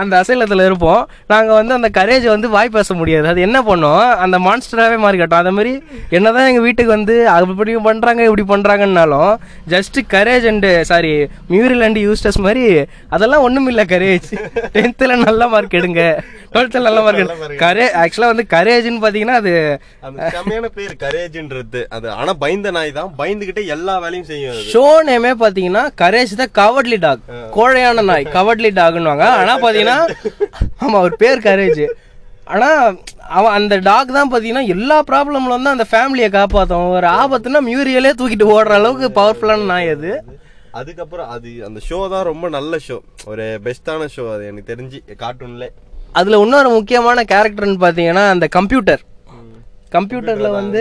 அந்த 0.00 0.12
அசைலத்தில் 0.20 0.64
இருப்போம். 0.66 1.02
நாங்கள் 1.32 1.58
வந்து 1.58 1.74
அந்த 1.76 1.88
கரேஜை 1.98 2.28
வந்து 2.34 2.48
வாய் 2.54 2.74
பேச 2.76 2.94
முடியாது. 3.00 3.26
அது 3.32 3.40
என்ன 3.46 3.58
பண்ணோம்? 3.68 4.04
அந்த 4.24 4.36
மான்ஸ்டராகவே 4.46 4.98
மாறி 5.04 5.16
கட்டும். 5.20 5.40
அதே 5.42 5.52
மாதிரி 5.58 5.72
என்னதான் 6.16 6.48
எங்கள் 6.50 6.66
வீட்டுக்கு 6.66 6.92
வந்து 6.96 7.16
அப்படி 7.36 7.74
பண்ணுறாங்க 7.88 8.22
இப்படி 8.28 8.44
பண்ணுறாங்கன்னாலும் 8.52 9.32
just 9.74 9.98
Courage 10.14 10.46
and 10.52 10.70
sorry 10.90 11.12
Muriel 11.52 11.86
and 11.88 12.02
Eustace 12.06 12.40
மாதிரி 12.46 12.64
அதெல்லாம் 13.16 13.46
ஒன்றும் 13.48 13.68
இல்லை 13.72 13.86
கரேஜ் 13.94 14.30
டென்த்தில் 14.76 15.22
நல்ல 15.26 15.48
மார்க் 15.54 15.78
எடுங்க. 15.80 16.04
டுவெல்த்தில் 16.54 16.86
நல்ல 16.86 16.98
மார்க் 17.02 17.20
எடுங்க 17.22 17.56
கரே 17.62 17.86
ஆக்சுவலாக 18.00 18.32
வந்து 18.32 18.44
கரேஜ்னு 18.52 19.00
பார்த்தீங்கன்னா 19.02 19.38
அது 19.40 19.52
செம்மையான 20.34 20.68
பேர் 20.76 20.94
கரேஜ்ன்றது 21.00 21.80
அது 21.90 22.06
ஆனால் 22.14 22.38
பயந்த 22.42 22.70
நாய் 22.76 22.92
தான். 22.92 23.10
பயந்துக்கிட்டே 23.18 23.64
எல்லா 23.74 23.94
வேலையும் 24.04 24.28
செய்யும் 24.28 24.60
ஷோ 24.70 24.84
நேமே 25.08 25.32
பாத்தீங்கன்னா 25.40 25.84
கரேஜ் 26.00 26.34
த 26.36 26.46
கவர்ட்லி 26.58 26.98
டாக் 27.00 27.24
கோழையான 27.56 28.04
நாய் 28.08 28.30
கவர்ட்லி 28.36 28.70
டாக்னுவாங்க 28.78 29.26
ஆனா 29.34 29.54
பாத்தீங்கன்னா 29.64 29.98
ஆமா 30.82 30.96
அவர் 31.00 31.20
பேர் 31.22 31.44
கரேஜ் 31.46 31.84
ஆனா 32.46 32.70
அவன் 33.32 33.54
அந்த 33.56 33.74
டாக் 33.84 34.16
தான் 34.16 34.32
பாத்தீங்கன்னா 34.32 34.64
எல்லா 34.72 34.96
ப்ராப்ளம்ல 35.04 35.56
வந்து 35.56 35.74
அந்த 35.74 35.86
ஃபேமிலியை 35.90 36.30
காப்பாத்தும். 36.32 36.88
ஒரு 36.96 37.08
ஆபத்துனா 37.18 37.60
மியூரியலே 37.68 38.10
தூக்கிட்டு 38.18 38.46
ஓடுற 38.54 38.74
அளவுக்கு 38.80 39.08
பவர்ஃபுல்லான 39.16 39.68
நாய் 39.70 39.92
அது. 39.94 40.10
அதுக்கப்புறம் 40.78 41.28
அது 41.34 41.48
அந்த 41.66 41.80
ஷோ 41.88 41.98
தான் 42.12 42.28
ரொம்ப 42.28 42.46
நல்ல 42.50 42.78
ஷோ 42.84 42.96
ஒரு 43.30 43.44
பெஸ்ட்டான 43.64 44.08
ஷோ 44.14 44.24
அது 44.32 44.44
எனக்கு 44.46 44.70
தெரிஞ்சு 44.70 44.98
கார்ட்டூன்ல 45.20 45.66
அதில் 46.14 46.42
இன்னொரு 46.42 46.68
முக்கியமான 46.68 47.24
கேரக்டர்னு 47.24 47.80
பார்த்தீங்கன்னா 47.80 48.24
அந்த 48.30 48.46
கம்ப்யூட்டர் 48.52 49.02
கம்ப்யூட்டர்ல 49.96 50.48
வந்து 50.58 50.80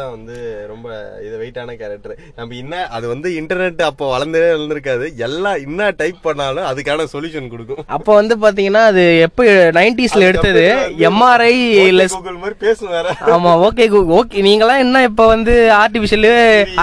தான் 0.00 0.12
வந்து 0.14 0.36
ரொம்ப 0.70 0.86
இது 1.26 1.34
வெயிட்டான 1.42 1.74
கேரக்டர் 1.80 2.14
நம்ம 2.38 2.56
என்ன 2.62 2.82
அது 2.96 3.06
வந்து 3.12 3.28
இன்டர்நெட் 3.40 3.82
அப்போ 3.88 4.04
வளர்ந்தே 4.14 4.42
வளர்ந்துருக்காது. 4.54 5.06
எல்லாம் 5.26 5.58
என்ன 5.66 5.90
டைப் 6.00 6.20
பண்ணாலும் 6.26 6.66
அதுக்கான 6.70 7.06
சொல்யூஷன் 7.14 7.50
கொடுக்கும். 7.52 7.82
அப்ப 7.96 8.08
வந்து 8.20 8.34
பாத்தீங்கன்னா 8.44 8.82
அது 8.90 9.04
எப்போ 9.26 9.44
நைன்டிஸ்ல 9.78 10.28
எடுத்தது? 10.30 10.64
எம்ஆர்ஐ 11.08 11.52
லெஸ் 11.98 12.16
மாதிரி 12.44 12.56
பேசும் 12.66 12.92
வேற. 12.96 13.06
ஆமா 13.34 13.52
ஓகே 13.68 13.86
ஓகே 14.18 14.44
நீங்களாம் 14.48 14.82
என்ன 14.84 15.02
இப்ப 15.10 15.26
வந்து 15.34 15.54
ஆர்டிபிஷியல் 15.82 16.28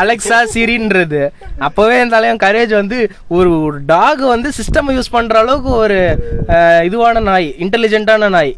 அலெக்சா 0.02 0.40
சிரின்றது 0.56 1.22
அப்பவே 1.68 1.98
தலைவன் 2.16 2.44
கரேஜ் 2.46 2.74
வந்து 2.82 3.00
ஒரு 3.38 3.52
ஒரு 3.68 3.80
டாக் 3.94 4.24
வந்து 4.36 4.52
சிஸ்டம் 4.60 4.94
யூஸ் 4.98 5.14
பண்ற 5.16 5.36
அளவுக்கு 5.44 5.74
ஒரு 5.84 6.00
இதுவான 6.90 7.24
நாய் 7.32 7.50
இன்டெலிஜென்ட்டான 7.66 8.30
நாய். 8.38 8.54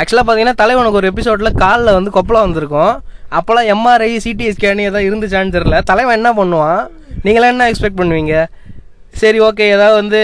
ஆக்சுவலாக 0.00 0.24
பார்த்தீங்கன்னா 0.26 0.60
தலைவனுக்கு 0.62 1.00
ஒரு 1.00 1.10
எபிசோட்ல 1.12 1.50
காலில் 1.62 1.96
வந்து 1.96 2.10
கொப்பளம் 2.16 2.46
வந்திருக்கும். 2.46 2.94
அப்போல்லாம் 3.38 3.68
எம்ஆர்ஐ 3.74 4.10
சிடி 4.24 4.46
ஸ்கேன் 4.56 4.86
ஏதாவது 4.88 5.08
இருந்துச்சான்னு 5.08 5.54
தெரியல. 5.56 5.78
தலைவன் 5.90 6.18
என்ன 6.18 6.30
பண்ணுவான்? 6.40 6.82
நீங்களாம் 7.24 7.52
என்ன 7.54 7.66
எக்ஸ்பெக்ட் 7.70 8.00
பண்ணுவீங்க? 8.00 8.34
சரி 9.20 9.38
ஓகே 9.46 9.64
ஏதாவது 9.74 9.96
வந்து 10.00 10.20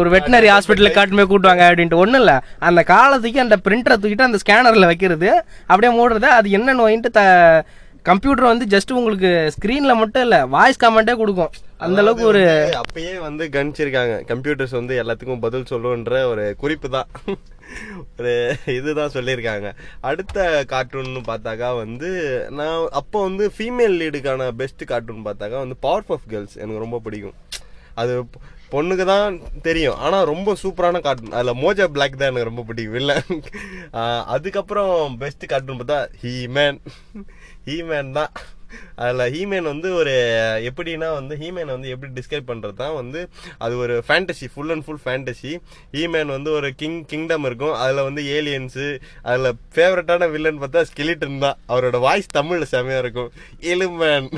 ஒரு 0.00 0.08
வெட்டினரி 0.14 0.48
ஹாஸ்பிட்டலுக்கு 0.52 0.98
காட்டுமே 0.98 1.24
கூட்டுவாங்க 1.30 1.62
அப்படின்ட்டு. 1.68 2.00
ஒன்றும் 2.02 2.20
இல்லை. 2.22 2.36
அந்த 2.68 2.80
காலத்துக்கு 2.92 3.44
அந்த 3.44 3.56
பிரிண்டரை 3.66 3.96
தூக்கிட்டு 4.00 4.28
அந்த 4.28 4.40
ஸ்கேனரில் 4.42 4.90
வைக்கிறது. 4.90 5.30
அப்படியே 5.70 5.92
மூடுறது 5.98 6.28
அது 6.38 6.50
என்ன 6.58 6.74
நோயின்ட்டு 6.80 7.12
த 7.18 7.22
கம்ப்யூட்டர் 8.10 8.50
வந்து 8.52 8.66
ஜஸ்ட் 8.74 8.92
உங்களுக்கு 8.98 9.30
ஸ்க்ரீனில் 9.54 9.98
மட்டும் 10.02 10.24
இல்லை 10.26 10.40
வாய்ஸ் 10.54 10.82
கமெண்ட்டே 10.84 11.14
கொடுக்கும். 11.22 11.52
அந்த 11.86 11.98
அளவுக்கு 12.02 12.24
ஒரு 12.32 12.42
அப்பயே 12.82 13.14
வந்து 13.28 13.44
கணிச்சிருக்காங்க. 13.56 14.14
கம்ப்யூட்டர்ஸ் 14.32 14.78
வந்து 14.80 14.94
எல்லாத்துக்கும் 15.02 15.44
பதில் 15.46 15.70
சொல்லுன்ற 15.72 16.22
ஒரு 16.32 16.44
குறிப்பு 16.62 16.90
தான். 16.96 17.08
ஒரு 18.18 18.32
இதுதான் 18.76 19.14
சொல்லியிருக்காங்க. 19.16 19.68
அடுத்த 20.10 20.46
கார்ட்டூன் 20.72 21.10
பார்த்தாக்கா 21.30 21.70
வந்து 21.82 22.10
நான் 22.60 22.78
அப்போ 23.00 23.18
வந்து 23.28 23.46
ஃபீமேல் 23.56 23.98
லீடுக்கான 24.02 24.48
பெஸ்ட் 24.62 24.84
கார்ட்டூன் 24.92 25.26
பார்த்தாக்கா 25.28 25.58
வந்து 25.64 25.78
பவர் 25.86 26.08
பஃப் 26.10 26.30
கேர்ள்ஸ் 26.34 26.56
எனக்கு 26.62 26.84
ரொம்ப 26.86 27.00
பிடிக்கும். 27.06 27.36
அது 28.00 28.14
பொண்ணுக்கு 28.72 29.04
தான் 29.12 29.36
தெரியும். 29.66 29.96
ஆனால் 30.06 30.28
ரொம்ப 30.32 30.50
சூப்பரான 30.62 31.00
கார்ட்டூன் 31.06 31.36
அதில் 31.38 31.60
மோஜா 31.62 31.86
பிளாக் 31.94 32.18
தான் 32.20 32.30
எனக்கு 32.30 32.50
ரொம்ப 32.50 32.64
பிடிக்கும். 32.68 32.98
இல்லை. 33.00 33.16
அதுக்கப்புறம் 34.34 34.94
பெஸ்ட் 35.22 35.50
கார்ட்டூன் 35.52 35.80
பார்த்தா 35.80 36.00
ஹீமேன் 36.22 36.78
ஹீமேன் 37.68 38.12
தான். 38.18 38.32
அதில் 39.04 39.24
ஹீமேன் 39.34 39.68
வந்து 39.72 39.88
ஒரு 40.00 40.14
எப்படின்னா 40.68 41.08
வந்து 41.18 41.34
ஹீமேன் 41.42 41.72
வந்து 41.74 41.92
எப்படி 41.94 42.10
டிஸ்கிரைப் 42.18 42.48
பண்ணுறது 42.50 42.76
தான் 42.82 42.96
வந்து 43.00 43.20
அது 43.64 43.74
ஒரு 43.84 43.94
fantasy 44.08 44.48
full 44.52 44.72
and 44.74 44.84
full 44.86 45.02
fantasy 45.04 45.52
He Man 45.96 46.32
வந்து 46.36 46.52
ஒரு 46.58 46.70
கிங் 46.82 46.98
கிங்டம் 47.12 47.46
இருக்கும். 47.48 47.74
அதில் 47.82 48.06
வந்து 48.08 48.24
ஏலியன்ஸு 48.36 48.88
அதில் 49.30 49.58
ஃபேவரட்டான 49.76 50.30
வில்லன் 50.34 50.62
பார்த்தா 50.62 50.82
ஸ்கிலிட்டன் 50.90 51.42
தான். 51.46 51.58
அவரோட 51.72 51.98
வாய்ஸ் 52.06 52.34
தமிழில் 52.38 52.72
செமையாக 52.74 53.04
இருக்கும். 53.04 53.30
எலுமேன் 53.72 54.28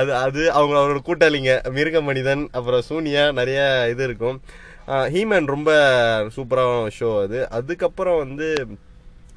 அது 0.00 0.12
அது 0.24 0.42
அவங்க 0.58 0.74
அவரோட 0.82 1.00
கூட்டாளிங்க. 1.08 1.52
மிருக 1.76 2.00
மனிதன் 2.08 2.44
அப்புறம் 2.58 2.86
சூனியா 2.90 3.24
நிறைய 3.40 3.60
இது 3.92 4.04
இருக்கும். 4.08 4.38
ஹீமேன் 5.14 5.48
ரொம்ப 5.54 5.70
சூப்பரான 6.34 6.90
ஷோ 6.98 7.08
அது. 7.22 7.38
அதுக்கப்புறம் 7.58 8.18
வந்து 8.24 8.48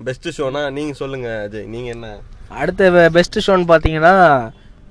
பெஸ்ட்டு 0.08 0.34
ஷோனா 0.38 0.62
நீங்கள் 0.76 1.00
சொல்லுங்கள் 1.00 1.40
அஜய். 1.46 1.66
நீங்கள் 1.74 1.94
என்ன? 1.96 2.10
அடுத்த 2.62 3.10
பெஸ்ட் 3.18 3.38
ஷோன்னு 3.46 3.70
பார்த்தீங்கன்னா 3.72 4.16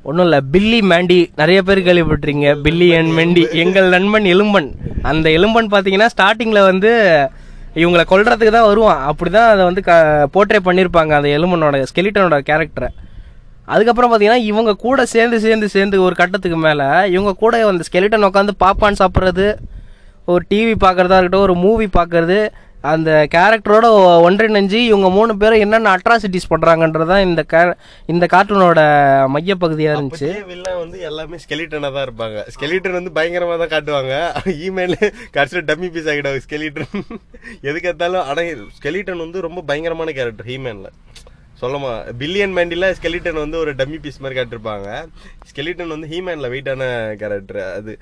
ஒன்றும் 0.09 0.27
இல்லை. 0.27 0.41
Billy 0.53 0.79
Mandy. 0.93 1.19
நிறைய 1.41 1.63
பேர் 1.63 1.87
கேள்விப்பட்டிருக்கீங்க. 1.89 2.53
பில்லி 2.65 2.89
அண்ட் 2.99 3.13
மெண்டி. 3.19 3.43
எங்கள் 3.65 3.89
நண்பன் 3.95 4.29
எலும்பன். 4.35 4.69
அந்த 5.11 5.27
எலும்பன் 5.39 5.73
பார்த்தீங்கன்னா 5.75 6.09
ஸ்டார்டிங்கில் 6.15 6.69
வந்து 6.71 6.93
இவங்களை 7.83 8.05
கொல்றதுக்கு 8.13 8.53
தான் 8.57 8.69
வருவான். 8.71 9.01
அப்படி 9.11 9.31
தான் 9.31 9.51
அதை 9.53 9.65
வந்து 9.65 9.83
க 9.89 9.93
போர்ட்ரே 10.35 10.61
பண்ணியிருப்பாங்க 10.69 11.13
அந்த 11.19 11.29
எலும்பனோட 11.39 11.83
ஸ்கெலிட்டனோட 11.91 12.39
கேரக்டரை 12.51 12.89
அதுக்கப்புறம் 13.73 14.11
பார்த்தீங்கன்னா 14.11 14.45
இவங்க 14.51 14.73
கூட 14.85 15.01
சேர்ந்து 15.15 15.39
சேர்ந்து 15.41 15.67
சேர்ந்து 15.75 15.97
ஒரு 16.05 16.15
கட்டத்துக்கு 16.21 16.57
மேலே 16.57 16.87
இவங்க 17.15 17.33
கூட 17.43 17.67
அந்த 17.71 17.85
ஸ்கெலிட்டன் 17.89 18.27
உட்காந்து 18.29 18.55
பாப்பான் 18.65 19.01
சாப்பிட்றது 19.01 19.47
ஒரு 20.33 20.43
டிவி 20.51 20.75
பார்க்குறதா 20.85 21.19
இருக்கட்டும் 21.19 21.47
ஒரு 21.49 21.55
மூவி 21.65 21.87
பார்க்குறது 21.99 22.39
அந்த 22.93 23.11
கேரக்டரோட 23.35 23.87
ஒன்றிணைஞ்சு 24.27 24.79
இவங்க 24.91 25.09
மூணு 25.17 25.33
பேரும் 25.41 25.63
என்னென்ன 25.65 25.93
அட்ராசிட்டிஸ் 25.97 26.51
பண்ணுறாங்கன்றது 26.53 27.09
தான் 27.13 27.25
இந்த 27.29 27.43
கே 27.53 27.63
இந்த 28.13 28.25
கார்ட்டூனோட 28.35 28.81
மையப்பகுதியாக 29.35 29.97
இருந்துச்சு. 29.97 30.29
வில்லன் 30.53 30.79
வந்து 30.83 30.99
எல்லாமே 31.09 31.39
ஸ்கெலிட்டனா 31.45 31.91
தான் 31.97 32.07
இருப்பாங்க. 32.09 32.45
ஸ்கெலிட்டன் 32.57 32.99
வந்து 32.99 33.13
பயங்கரமா 33.19 33.57
தான் 33.63 33.75
காட்டுவாங்க. 33.75 34.15
இமெயில் 34.69 34.97
கடைசியில் 35.37 35.69
டம்மி 35.71 35.91
பீஸ் 35.97 36.11
ஆகிடுவாங்க 36.13 36.45
ஸ்கெலிட்டன் 36.47 36.95
எதுக்கு 37.69 37.91
எடுத்தாலும் 37.91 38.71
ஸ்கெலிட்டன் 38.79 39.25
வந்து 39.27 39.47
ரொம்ப 39.49 39.63
பயங்கரமான 39.73 40.15
கேரக்டர் 40.21 40.51
ஹீமேன்ல 40.53 40.91
சொல்லமா 41.61 41.93
பில்லியன் 42.21 42.55
மேண்டில 42.57 42.89
ஸ்கெலிட்டன் 42.99 43.41
வந்து 43.43 43.57
ஒரு 43.63 43.73
டம்மி 43.79 43.99
பீஸ் 44.03 44.21
மாதிரி 44.23 44.37
காட்டிருப்பாங்க. 44.39 44.89
ஸ்கெலிட்டன் 45.51 45.93
வந்து 45.95 46.11
ஹீமேன்ல 46.13 46.49
வெயிட்டான 46.53 46.83
கேரக்டர் 47.21 47.61
அது 47.79 47.93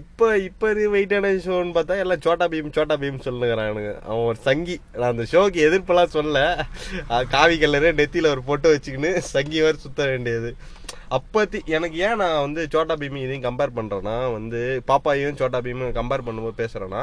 இப்போ 0.00 0.26
இப்போ 0.48 0.66
இப்ப 0.70 0.88
வெயிட்டான 0.94 1.32
ஷோன்னு 1.44 1.76
பார்த்தா 1.76 2.00
எல்லாம் 2.04 2.22
சோட்டா 2.26 2.48
பீம் 2.52 2.74
சோட்டா 2.78 2.96
பீம் 3.02 3.24
சொல்லுங்கிறானுங்க 3.28 3.92
அவன் 4.08 4.26
ஒரு 4.30 4.40
சங்கி. 4.48 4.76
நான் 4.98 5.12
அந்த 5.14 5.26
ஷோக்கு 5.32 5.60
எதிர்ப்பெல்லாம் 5.68 6.14
சொல்ல 6.18 6.42
காவி 7.34 7.58
கலரு 7.64 7.90
நெத்தியில் 8.00 8.32
ஒரு 8.34 8.44
போட்டோ 8.50 8.72
வச்சுக்கின்னு 8.74 9.12
சங்கி 9.34 9.58
வேறு 9.66 9.84
சுத்த 9.86 10.02
வேண்டியது. 10.12 10.52
அப்பத்தி 11.16 11.58
எனக்கு 11.76 11.98
ஏன் 12.06 12.20
நான் 12.22 12.42
வந்து 12.46 12.62
சோட்டா 12.72 12.94
பீமி 13.02 13.20
இதையும் 13.26 13.46
கம்பேர் 13.48 13.76
பண்ணுறேன்னா 13.78 14.16
வந்து 14.38 14.60
பாப்பாயும் 14.90 15.38
சோட்டா 15.42 15.60
பீமும் 15.66 15.98
கம்பேர் 15.98 16.26
பண்ணும்போது 16.26 16.60
பேசுகிறேன்னா 16.62 17.02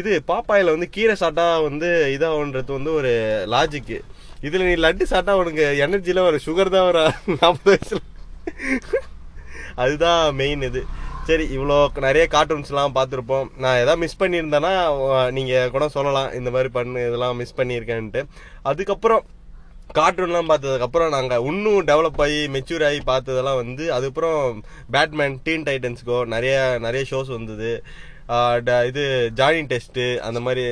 இது 0.00 0.12
பாப்பாயில் 0.30 0.72
வந்து 0.74 0.88
கீரை 0.96 1.14
சாட்டா 1.22 1.46
வந்து 1.68 1.88
இதாகன்றது 2.16 2.72
வந்து 2.78 2.90
ஒரு 2.98 3.12
லாஜிக்கு 3.54 3.98
இதுல 4.46 4.66
நீ 4.68 4.74
லட்டு 4.84 5.04
சாட்டா 5.12 5.32
உனக்கு 5.40 5.64
எனர்ஜில 5.86 6.22
ஒரு 6.28 6.38
சுகர் 6.46 6.74
தான் 6.74 6.86
வர 6.88 7.00
நாற்பது 7.40 7.70
வயசுல. 7.70 8.00
அதுதான் 9.82 10.22
மெயின் 10.40 10.62
இது. 10.68 10.82
சரி 11.28 11.44
இவ்வளோ 11.56 11.76
நிறைய 12.04 12.24
கார்ட்டூன்ஸ்லாம் 12.34 12.94
பார்த்துருப்போம். 12.96 13.48
நான் 13.62 13.80
எதாவது 13.82 14.02
மிஸ் 14.04 14.20
பண்ணியிருந்தேன்னா 14.22 14.72
நீங்கள் 15.36 15.72
கூட 15.74 15.88
சொல்லலாம். 15.96 16.30
இந்த 16.38 16.48
மாதிரி 16.54 16.70
பண்ணு 16.78 17.02
இதெல்லாம் 17.08 17.38
மிஸ் 17.40 17.58
பண்ணியிருக்கேன்ட்டு. 17.58 18.22
அதுக்கப்புறம் 18.70 19.22
கார்ட்டூன்லாம் 19.98 20.50
பார்த்ததுக்கப்புறம் 20.50 21.12
நாங்கள் 21.16 21.44
இன்னும் 21.50 21.86
டெவலப் 21.90 22.20
ஆகி 22.24 22.40
மெச்சூர் 22.56 22.84
ஆகி 22.88 23.00
பார்த்ததெல்லாம் 23.12 23.60
வந்து 23.62 23.84
அதுக்கப்புறம் 23.96 24.40
பேட்மேன் 24.96 25.36
டீன் 25.46 25.66
டைட்டன்ஸ்க்கோ 25.68 26.18
நிறைய 26.34 26.56
நிறைய 26.86 27.04
ஷோஸ் 27.10 27.30
வந்தது. 27.36 27.72
இது 28.88 29.04
ஜாயின் 29.38 29.68
டெஸ்ட்டு 29.72 30.04
அந்த 30.26 30.38
மாதிரி 30.46 30.64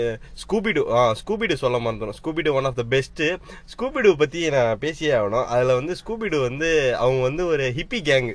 ஸ்கூபிடு 0.42 0.82
ஆ 0.98 1.00
ஸ்கூபிடு 1.20 1.54
சொல்ல 1.62 1.78
மறந்துடும் 1.84 2.18
Scooby Doo 2.18 2.50
one 2.58 2.68
of 2.70 2.78
the 2.80 2.84
best 2.94 3.28
Scooby Doo 3.72 4.10
பற்றி 4.22 4.42
நான் 4.56 4.80
பேசியே 4.84 5.12
ஆகணும். 5.20 5.46
அதில் 5.54 5.78
வந்து 5.80 5.94
ஸ்கூபிடு 6.00 6.38
வந்து 6.48 6.70
அவங்க 7.02 7.22
வந்து 7.28 7.44
ஒரு 7.52 7.66
ஹிப்பி 7.78 8.00
கேங்கு 8.10 8.34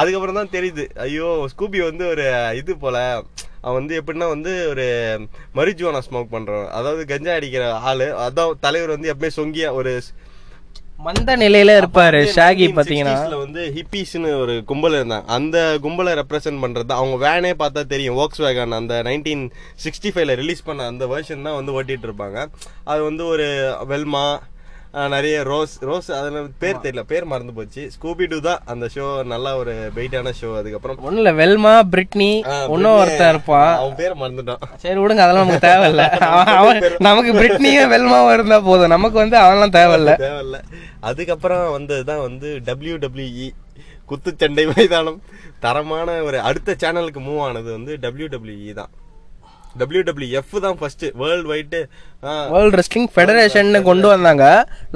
அதுக்கப்புறம் 0.00 0.38
தான் 0.40 0.54
தெரியுது. 0.54 0.84
ஐயோ 1.06 1.28
ஸ்கூபி 1.52 1.78
வந்து 1.88 2.04
ஒரு 2.12 2.24
இது 2.60 2.72
போல். 2.84 3.02
அவன் 3.66 3.78
வந்து 3.80 3.94
எப்படின்னா 4.00 4.26
வந்து 4.34 4.52
ஒரு 4.72 4.86
மரிஜுவானா 5.58 6.00
ஸ்மோக் 6.06 6.34
பண்ணுறான் 6.34 6.66
அதாவது 6.78 7.02
கஞ்சா 7.12 7.32
அடிக்கிற 7.38 7.64
ஆள். 7.90 8.06
அதான் 8.26 8.60
தலைவர் 8.66 8.94
வந்து 8.94 9.12
எப்பவுமே 9.12 9.30
சொங்கியா 9.38 9.70
ஒரு 9.80 9.92
மந்த 11.04 11.30
நிலையில 11.36 11.70
இருப்பாரு 11.80 12.20
ஷாகி 12.36 12.66
பார்த்தீங்கன்னா. 12.76 13.14
60s 13.16 13.32
ல 13.32 13.38
வந்து 13.42 13.62
ஹிப்பிஸ்னு 13.76 14.30
ஒரு 14.42 14.54
கும்பல் 14.70 14.96
இருந்தாங்க. 14.98 15.26
அந்த 15.36 15.56
கும்பலை 15.84 16.12
ரெப்ரசென்ட் 16.20 16.62
பண்றது. 16.64 16.92
அவங்க 17.00 17.16
வேனே 17.26 17.52
பார்த்தா 17.62 17.82
தெரியும். 17.92 18.16
ஒர்க்ஸ் 18.22 18.42
வேகன் 18.44 18.76
அந்த 18.80 19.02
நைன்டீன் 19.08 19.44
சிக்ஸ்டி 19.84 20.12
ஃபைவ்ல 20.14 20.36
ரிலீஸ் 20.42 20.66
பண்ண 20.68 20.86
அந்த 20.92 21.06
வெர்ஷன் 21.06 21.46
தான் 21.48 21.58
வந்து 21.60 21.74
ஓட்டிட்டு 21.76 22.08
இருப்பாங்க. 22.08 22.38
அது 22.84 23.02
வந்து 23.02 23.24
ஒரு 23.26 23.48
வெல்மா 23.92 24.24
நிறைய 24.96 25.42
ரோஸ் 25.42 25.78
ரோஸ் 25.80 26.12
அதில் 26.12 26.50
பேர் 26.58 26.76
தெரியல 26.76 27.00
பேர் 27.00 27.24
மறந்து 27.24 27.52
போச்சு. 27.52 27.90
ஸ்கூபிடு 27.96 28.40
தான் 28.40 28.60
அந்த 28.64 28.88
ஷோ 28.94 29.24
நல்ல 29.24 29.56
ஒரு 29.56 29.90
வெயிட்டான 29.94 30.32
ஷோ 30.40 30.56
அதுக்கப்புறம் 30.56 30.96
ஒன்றும் 31.02 31.24
இல்லை 31.24 31.32
வெல்மா 31.32 31.80
பிரிட்னி 31.90 32.42
பிரிட்னி, 32.44 32.98
ஒருத்தன் 32.98 33.28
இருப்பான் 33.28 33.76
அவன் 33.76 33.94
பேரை 33.94 34.20
மறந்துட்டான். 34.20 34.62
சரி 34.76 35.00
விடுங்க 35.00 35.16
அதெல்லாம் 35.16 35.46
நமக்கு 35.46 35.66
தேவையில்ல. 35.66 36.08
அவன் 36.60 36.82
நமக்கு 36.98 37.32
பிரிட்னியும் 37.32 37.92
வெல்மாவும் 37.92 38.32
இருந்தா 38.32 38.60
போதும். 38.60 38.88
நமக்கு 38.88 39.18
வந்து 39.18 39.38
அவன்லாம் 39.38 39.76
தேவையில்ல. 39.80 40.14
தேவையில்ல. 40.18 40.60
அதுக்கப்புறம் 41.00 41.78
வந்ததுதான் 41.78 42.20
வந்து 42.20 42.60
டபிள்யூ 42.64 42.96
குத்துச்சண்டை 44.08 44.76
மைதானம். 44.76 45.22
தரமான 45.60 46.22
ஒரு 46.22 46.40
அடுத்த 46.40 46.76
சேனலுக்கு 46.78 47.20
மூவ் 47.20 47.40
ஆனது 47.40 47.72
வந்து 47.72 47.98
டபிள்யூ 48.00 48.72
தான். 48.74 48.90
டபிள்யூ 49.80 50.02
தான் 50.66 50.76
first 50.80 51.04
world 51.22 51.48
wide 51.52 51.80
world 52.52 52.78
wrestling 52.80 53.08
federation 53.14 53.70
கொண்டு 53.88 54.06
வந்தாங்க. 54.12 54.44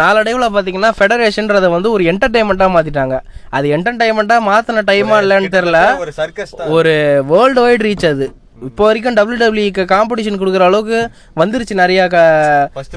நாளடைவில் 0.00 0.46
பார்த்தீங்கன்னா 0.56 0.90
ஃபெடரேஷன்றதை 0.98 1.70
வந்து 1.76 1.90
ஒரு 1.96 2.04
என்டர்டைன்மெண்ட்டாக 2.12 2.74
மாற்றிட்டாங்க 2.76 3.16
அது 3.58 3.68
என்டர்டைன்மெண்ட்டாக 3.76 4.46
மாற்றின 4.50 4.84
டைமா 4.90 5.18
இல்லைன்னு 5.24 5.54
தெரில 5.56 5.80
ஒரு 6.04 6.14
சர்க்கஸ் 6.20 6.54
ஒரு 6.76 6.94
வேர்ல்டு 7.32 7.62
வைட் 7.66 7.86
ரீச் 7.88 8.06
அது. 8.12 8.28
இப்போ 8.68 8.82
வரைக்கும் 8.86 9.16
டபிள்யூ 9.18 9.84
காம்படிஷன் 9.92 10.40
கொடுக்குற 10.40 10.64
அளவுக்கு 10.70 10.98
வந்துருச்சு 11.40 11.74
நிறைய 11.82 12.00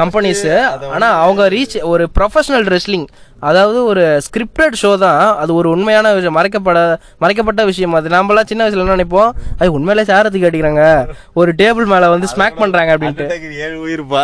கம்பெனிஸ் 0.01 0.47
ஆனா 0.95 1.09
அவங்க 1.25 1.43
ரீச் 1.55 1.77
ஒரு 1.91 2.05
ப்ரொஃபஷனல் 2.17 2.67
ரெஸ்லிங் 2.75 3.05
அதாவது 3.49 3.79
ஒரு 3.91 4.03
ஸ்கிரிப்டட் 4.25 4.75
ஷோ 4.81 4.91
தான். 5.03 5.21
அது 5.41 5.51
ஒரு 5.59 5.67
உண்மையான 5.75 6.11
விஷயம். 6.17 6.35
மறைக்கப்பட 6.37 6.77
மறைக்கப்பட்ட 7.23 7.61
விஷயம் 7.69 7.95
அது. 7.97 8.07
நாமெல்லாம் 8.13 8.47
சின்ன 8.51 8.61
வயசுல 8.63 8.83
என்ன 8.83 8.95
நினைப்போம்? 8.97 9.31
அது 9.59 9.73
உண்மையிலே 9.77 10.03
சாரத்துக்கு 10.11 10.47
அடிக்கிறாங்க 10.49 10.83
ஒரு 11.39 11.51
டேபிள் 11.61 11.87
மேல 11.93 12.09
வந்து 12.13 12.29
ஸ்மாக் 12.33 12.61
பண்றாங்க 12.61 12.93
அப்படின்ட்டு. 12.95 13.27
ஏழு 13.65 13.77
உயிர்ப்பா? 13.85 14.23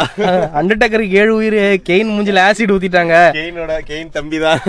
அண்டர்டேக்கருக்கு 0.61 1.19
ஏழு 1.23 1.33
உயிர் 1.39 1.59
கெயின் 1.89 2.13
மூஞ்சில 2.15 2.45
ஆசிட் 2.47 2.73
ஊத்திட்டாங்க. 2.75 3.15
கெயினோட 3.39 3.75
கெயின் 3.91 4.15
தம்பி 4.17 4.39
தான் 4.45 4.59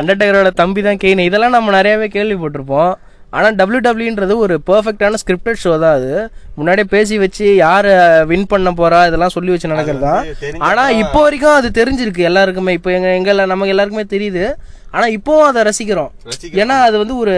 அண்டர்டேக்கரோட 0.00 0.52
தம்பி 0.62 0.82
தான் 0.88 1.02
கெயின் 1.04 1.26
இதெல்லாம் 1.28 1.56
நம்ம 1.56 1.74
நிறையவே 1.78 2.08
கேள்விப்பட்டிருப்போம். 2.16 2.92
ஆனால் 3.32 3.54
டபிள்யூ 3.54 3.80
ஒரு 4.44 4.54
பர்ஃபெக்டான 4.66 5.18
ஸ்கிரிப்டட் 5.22 5.60
ஷோ 5.64 5.72
தான் 5.84 5.94
அது. 5.98 6.10
முன்னாடியே 6.58 6.86
பேசி 6.94 7.14
வச்சு 7.24 7.46
யார் 7.64 7.90
வின் 8.30 8.50
பண்ண 8.52 8.70
போறா 8.80 9.00
இதெல்லாம் 9.08 9.34
சொல்லி 9.36 9.54
வச்சு 9.54 9.72
நடக்கிறது? 9.72 10.04
தான் 10.08 10.60
ஆனால் 10.68 10.98
இப்போ 11.02 11.20
வரைக்கும் 11.24 11.58
அது 11.60 11.70
தெரிஞ்சிருக்கு 11.80 12.28
எல்லாருக்குமே. 12.30 12.76
இப்போ 12.80 12.92
எங்க 12.98 13.10
எங்க 13.18 13.46
நமக்கு 13.54 13.74
எல்லாருக்குமே 13.74 14.06
தெரியுது. 14.14 14.44
ஆனால் 14.96 15.12
இப்போவும் 15.16 15.46
அதை 15.50 15.60
ரசிக்கிறோம். 15.66 16.10
ஏன்னா 16.62 16.74
அது 16.86 16.96
வந்து 17.02 17.14
ஒரு 17.20 17.34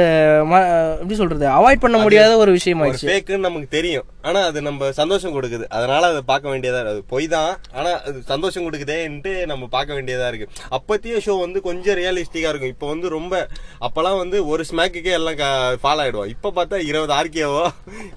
எப்படி 1.03 1.17
சொல்றது? 1.19 1.45
அவாய்ட் 1.59 1.83
பண்ண 1.85 1.97
முடியாத 2.05 2.33
ஒரு 2.45 2.53
விஷயம் 2.57 2.81
ஆயிடுச்சு. 2.85 3.07
ஃபேக்குன்னு 3.11 3.47
நமக்கு 3.47 3.69
தெரியும். 3.77 4.07
ஆனா 4.29 4.41
அது 4.49 4.59
நம்ம 4.69 4.89
சந்தோஷம் 4.99 5.35
கொடுக்குது. 5.37 5.65
அதனால 5.77 6.03
அதை 6.13 6.23
பார்க்க 6.31 6.53
வேண்டியதா 6.53 6.79
இருக்கு. 6.81 6.95
அது 6.95 7.11
பொய் 7.13 7.27
தான். 7.35 7.53
ஆனா 7.79 7.91
அது 8.09 8.17
சந்தோஷம் 8.33 8.65
கொடுக்குதேன்ட்டு 8.67 9.33
நம்ம 9.51 9.69
பார்க்க 9.77 9.99
வேண்டியதா 9.99 10.31
இருக்கு. 10.33 10.49
அப்பத்திய 10.79 11.21
ஷோ 11.27 11.37
வந்து 11.45 11.61
கொஞ்சம் 11.69 11.99
ரியலிஸ்டிக்கா 12.01 12.51
இருக்கும். 12.53 12.75
இப்போ 12.75 12.89
வந்து 12.93 13.09
ரொம்ப 13.17 13.35
அப்பெல்லாம் 13.89 14.19
வந்து 14.23 14.41
ஒரு 14.55 14.65
ஸ்மேக்குக்கே 14.71 15.15
எல்லாம் 15.21 15.39
ஃபாலோ 15.85 16.03
ஆயிடுவோம். 16.07 16.33
இப்போ 16.35 16.51
பார்த்தா 16.59 16.83
இருபது 16.91 17.15
ஆர்கேவோ 17.21 17.63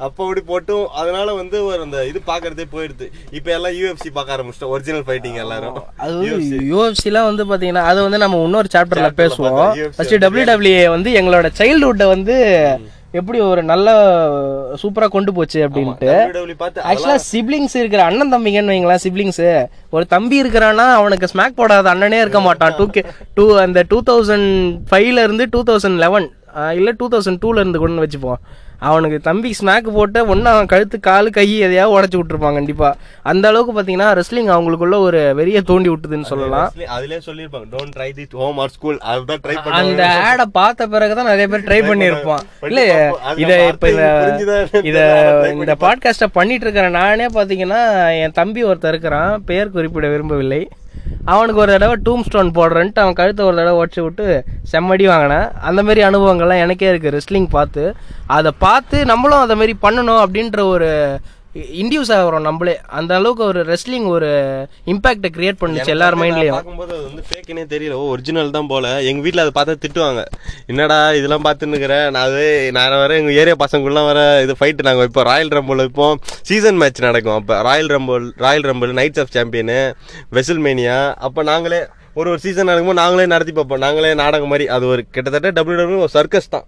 அப்போ 0.07 0.21
அப்படி 0.27 0.43
போட்டும். 0.51 0.86
அதனால 1.01 1.33
வந்து 1.41 1.57
ஒரு 1.69 1.79
அந்த 1.85 1.99
இது 2.09 2.19
பார்க்கறதே 2.31 2.65
போயிடுது. 2.73 3.07
இப்போ 3.37 3.51
எல்லாம் 3.57 3.75
யூஎஃப்சி 3.79 4.11
பார்க்க 4.17 4.35
ஆரம்பிச்சிட்டோம். 4.35 4.73
ஒரிஜினல் 4.75 5.05
ஃபைட்டிங் 5.07 5.39
எல்லாரும். 5.45 5.79
அது 6.05 6.35
யூஎஃப்சிலாம் 6.73 7.29
வந்து 7.31 7.45
பாத்தீங்கன்னா 7.53 7.85
அது 7.93 8.01
வந்து 8.07 8.21
நம்ம 8.25 8.43
இன்னொரு 8.49 8.69
சாப்டர்ல 8.75 9.09
பேசுவோம். 9.23 9.63
ஃபர்ஸ்ட் 9.97 10.21
டபிள்யூ 10.25 10.77
வந்து 10.97 11.11
எங்களோட 11.21 11.49
சைல்ட்ஹுட்டை 11.61 12.07
வந்து 12.15 12.37
எப்படி 13.19 13.39
ஒரு 13.49 13.61
நல்ல 13.69 13.89
சூப்பரா 14.81 15.07
கொண்டு 15.13 15.31
போச்சு 15.35 15.59
அப்படின்ட்டு. 15.65 16.09
ஆக்சுவலா 16.89 17.15
சிப்ளிங்ஸ் 17.29 17.75
இருக்கிற 17.81 18.01
அண்ணன் 18.07 18.33
தம்பிங்கன்னு 18.33 18.73
வைங்களேன் 18.73 19.03
சிப்ளிங்ஸ் 19.03 19.45
ஒரு 19.95 20.05
தம்பி 20.13 20.41
இருக்கிறான்னா 20.41 20.85
அவனுக்கு 20.97 21.29
ஸ்மாக் 21.33 21.57
போடாத 21.59 21.89
அண்ணனே 21.93 22.19
இருக்க 22.23 22.39
மாட்டான். 22.47 22.75
டூ 22.79 22.87
கே 22.95 23.03
டூ 23.37 23.45
அந்த 23.65 23.83
டூ 23.91 23.99
தௌசண்ட் 24.09 24.49
ஃபைவ்ல 24.91 25.23
இருந்து 25.27 25.45
டூ 25.53 25.61
தௌசண்ட் 25.69 25.99
லெவன் 26.05 26.27
இல்ல 26.79 26.91
டூ 26.99 27.07
தௌசண்ட் 27.15 27.43
டூல 27.43 27.63
இருந்து 27.63 27.79
கொண்டு 27.83 28.03
வச்சுப்போம். 28.05 28.41
அவனுக்கு 28.87 29.17
தம்பி 29.27 29.51
ஸ்மாக் 29.59 29.87
போட்டு 29.95 30.19
ஒன்னு 30.31 30.49
அவன் 30.49 30.67
கழுத்து 30.71 30.97
காலு 31.07 31.29
கை 31.37 31.45
எதையாவது 31.65 31.93
உடச்சு 31.95 32.17
விட்டுருப்பான் 32.19 32.57
கண்டிப்பா. 32.57 32.89
அந்த 33.31 33.45
அளவுக்கு 33.51 33.73
பாத்தீங்கன்னா 33.77 34.09
ரெஸ்லிங் 34.19 34.49
அவங்களுக்குள்ள 34.55 34.97
ஒரு 35.07 35.19
வெறிய 35.39 35.61
தூண்டி 35.69 35.89
விட்டுதுன்னு 35.93 36.29
சொல்லலாம். 36.31 36.69
அதுலயே 36.97 37.19
சொல்லிருப்பாங்க 37.27 37.67
don't 37.73 37.93
try 37.97 38.09
this 38.19 38.37
home 38.41 38.59
or 38.63 38.73
school 38.75 38.99
அதுதான் 39.13 39.41
ட்ரை 39.45 39.55
அந்த 39.79 40.03
பண்ணுவாங்க 40.03 40.27
ஆடை 40.29 40.45
பார்த்த 40.59 40.87
பிறகுதான் 40.95 41.31
நிறைய 41.31 41.47
பேர் 41.53 41.67
ட்ரை 41.69 41.79
பண்ணியிருப்பான். 41.89 42.45
பண்ணி 42.63 42.73
இல்ல 42.73 42.81
இத 43.43 43.53
இப்ப 43.73 43.89
இத 43.95 44.03
இத 44.91 44.99
இந்த 45.61 45.75
பண்ணி 45.77 45.77
பாட்காஸ்ட 45.85 46.27
பண்ணிட்டு 46.39 46.67
இருக்கிற 46.67 46.89
நானே 47.01 47.27
பாத்தீங்கன்னா 47.39 47.83
என் 48.23 48.39
தம்பி 48.41 48.63
ஒருத்தர் 48.71 48.93
இருக்கிறான். 48.95 49.31
பெயர் 49.51 49.75
குறிப்பிட 49.77 50.07
விரும்பவில்லை. 50.15 50.61
அவனுக்கு 51.33 51.61
ஒரு 51.63 51.71
தடவை 51.75 51.95
டூம் 52.05 52.25
ஸ்டோன் 52.27 52.49
போடுறேன்ட்டு 52.57 53.03
அவன் 53.03 53.17
கழுத்தை 53.19 53.41
ஒரு 53.45 53.57
தடவை 53.59 53.77
உடச்சி 53.79 54.01
விட்டு 54.05 54.25
செம்மடி 54.71 55.05
வாங்கினேன். 55.11 55.47
அந்தமாரி 55.69 56.03
அனுபவங்கள்லாம் 56.09 56.63
எனக்கே 56.65 56.89
இருக்குது 56.91 57.15
ரெஸ்லிங் 57.17 57.49
பார்த்து. 57.57 57.83
அதை 58.37 58.51
பார்த்து 58.65 58.99
நம்மளும் 59.11 59.43
அதை 59.45 59.55
மாரி 59.61 59.75
பண்ணணும் 59.87 60.21
அப்படின்ற 60.25 60.61
ஒரு 60.75 60.89
இன்டியூஸ் 61.81 62.11
ஆகிறோம் 62.15 62.45
நம்மளே. 62.47 62.75
அந்த 62.99 63.11
அளவுக்கு 63.19 63.43
ஒரு 63.51 63.61
ரெஸ்லிங் 63.71 64.07
ஒரு 64.15 64.29
இம்பாக்டை 64.93 65.29
கிரியேட் 65.37 65.59
பண்ணுச்சு 65.61 65.93
எல்லார் 65.95 66.17
மைண்ட்லேயும் 66.21 66.55
பார்க்கும்போது 66.57 66.93
அது 66.97 67.03
வந்து 67.09 67.23
ஃபேக்குனே 67.29 67.63
தெரியல. 67.73 67.97
ஓ 68.01 68.05
ஒரிஜினல் 68.13 68.53
தான் 68.57 68.69
போல. 68.73 68.93
எங்க 69.09 69.21
வீட்ல 69.25 69.45
அதை 69.45 69.53
பார்த்தா 69.57 69.75
திட்டுவாங்க. 69.83 70.23
என்னடா 70.71 70.99
இதெல்லாம் 71.19 71.45
பார்த்துன்னுக்கிறேன் 71.47 72.05
நான் 72.15 72.27
அது 72.29 72.45
நான் 72.77 72.97
வர 73.03 73.17
எங்க 73.21 73.33
ஏரியா 73.41 73.57
பசங்கள்லாம் 73.65 74.09
வர 74.11 74.21
இது 74.45 74.55
ஃபைட் 74.61 74.87
நாங்க 74.89 75.03
வைப்போம். 75.03 75.27
ராயல் 75.31 75.53
ரம்பிள் 75.57 75.83
வைப்போம். 75.83 76.15
சீசன் 76.51 76.81
மேட்ச் 76.83 77.05
நடக்கும். 77.07 77.37
அப்போ 77.41 77.61
Royal 77.69 77.93
Rumble 77.95 78.25
Royal 78.45 78.67
Rumble 78.71 78.97
Nights 79.01 79.21
of 79.23 79.35
champion 79.37 79.79
WrestleMania 80.67 80.99
அப்போ 81.27 81.43
நாங்களே 81.51 81.81
ஒரு 82.19 82.29
ஒரு 82.33 82.39
சீசன் 82.43 82.67
நடக்கும்போது 82.69 83.01
நாங்களே 83.03 83.25
நடத்தி 83.33 83.53
பார்ப்போம். 83.57 83.83
நாங்களே 83.85 84.13
நாடகம் 84.23 84.51
மாதிரி. 84.53 84.65
அது 84.75 84.85
ஒரு 84.93 85.01
கிட்டத்தட்ட 85.15 85.49
டபிள்யூ 85.57 85.79
டபிள்யூ 85.81 86.03
ஒரு 86.05 86.13
சர்க்கஸ் 86.19 86.53
தான். 86.55 86.65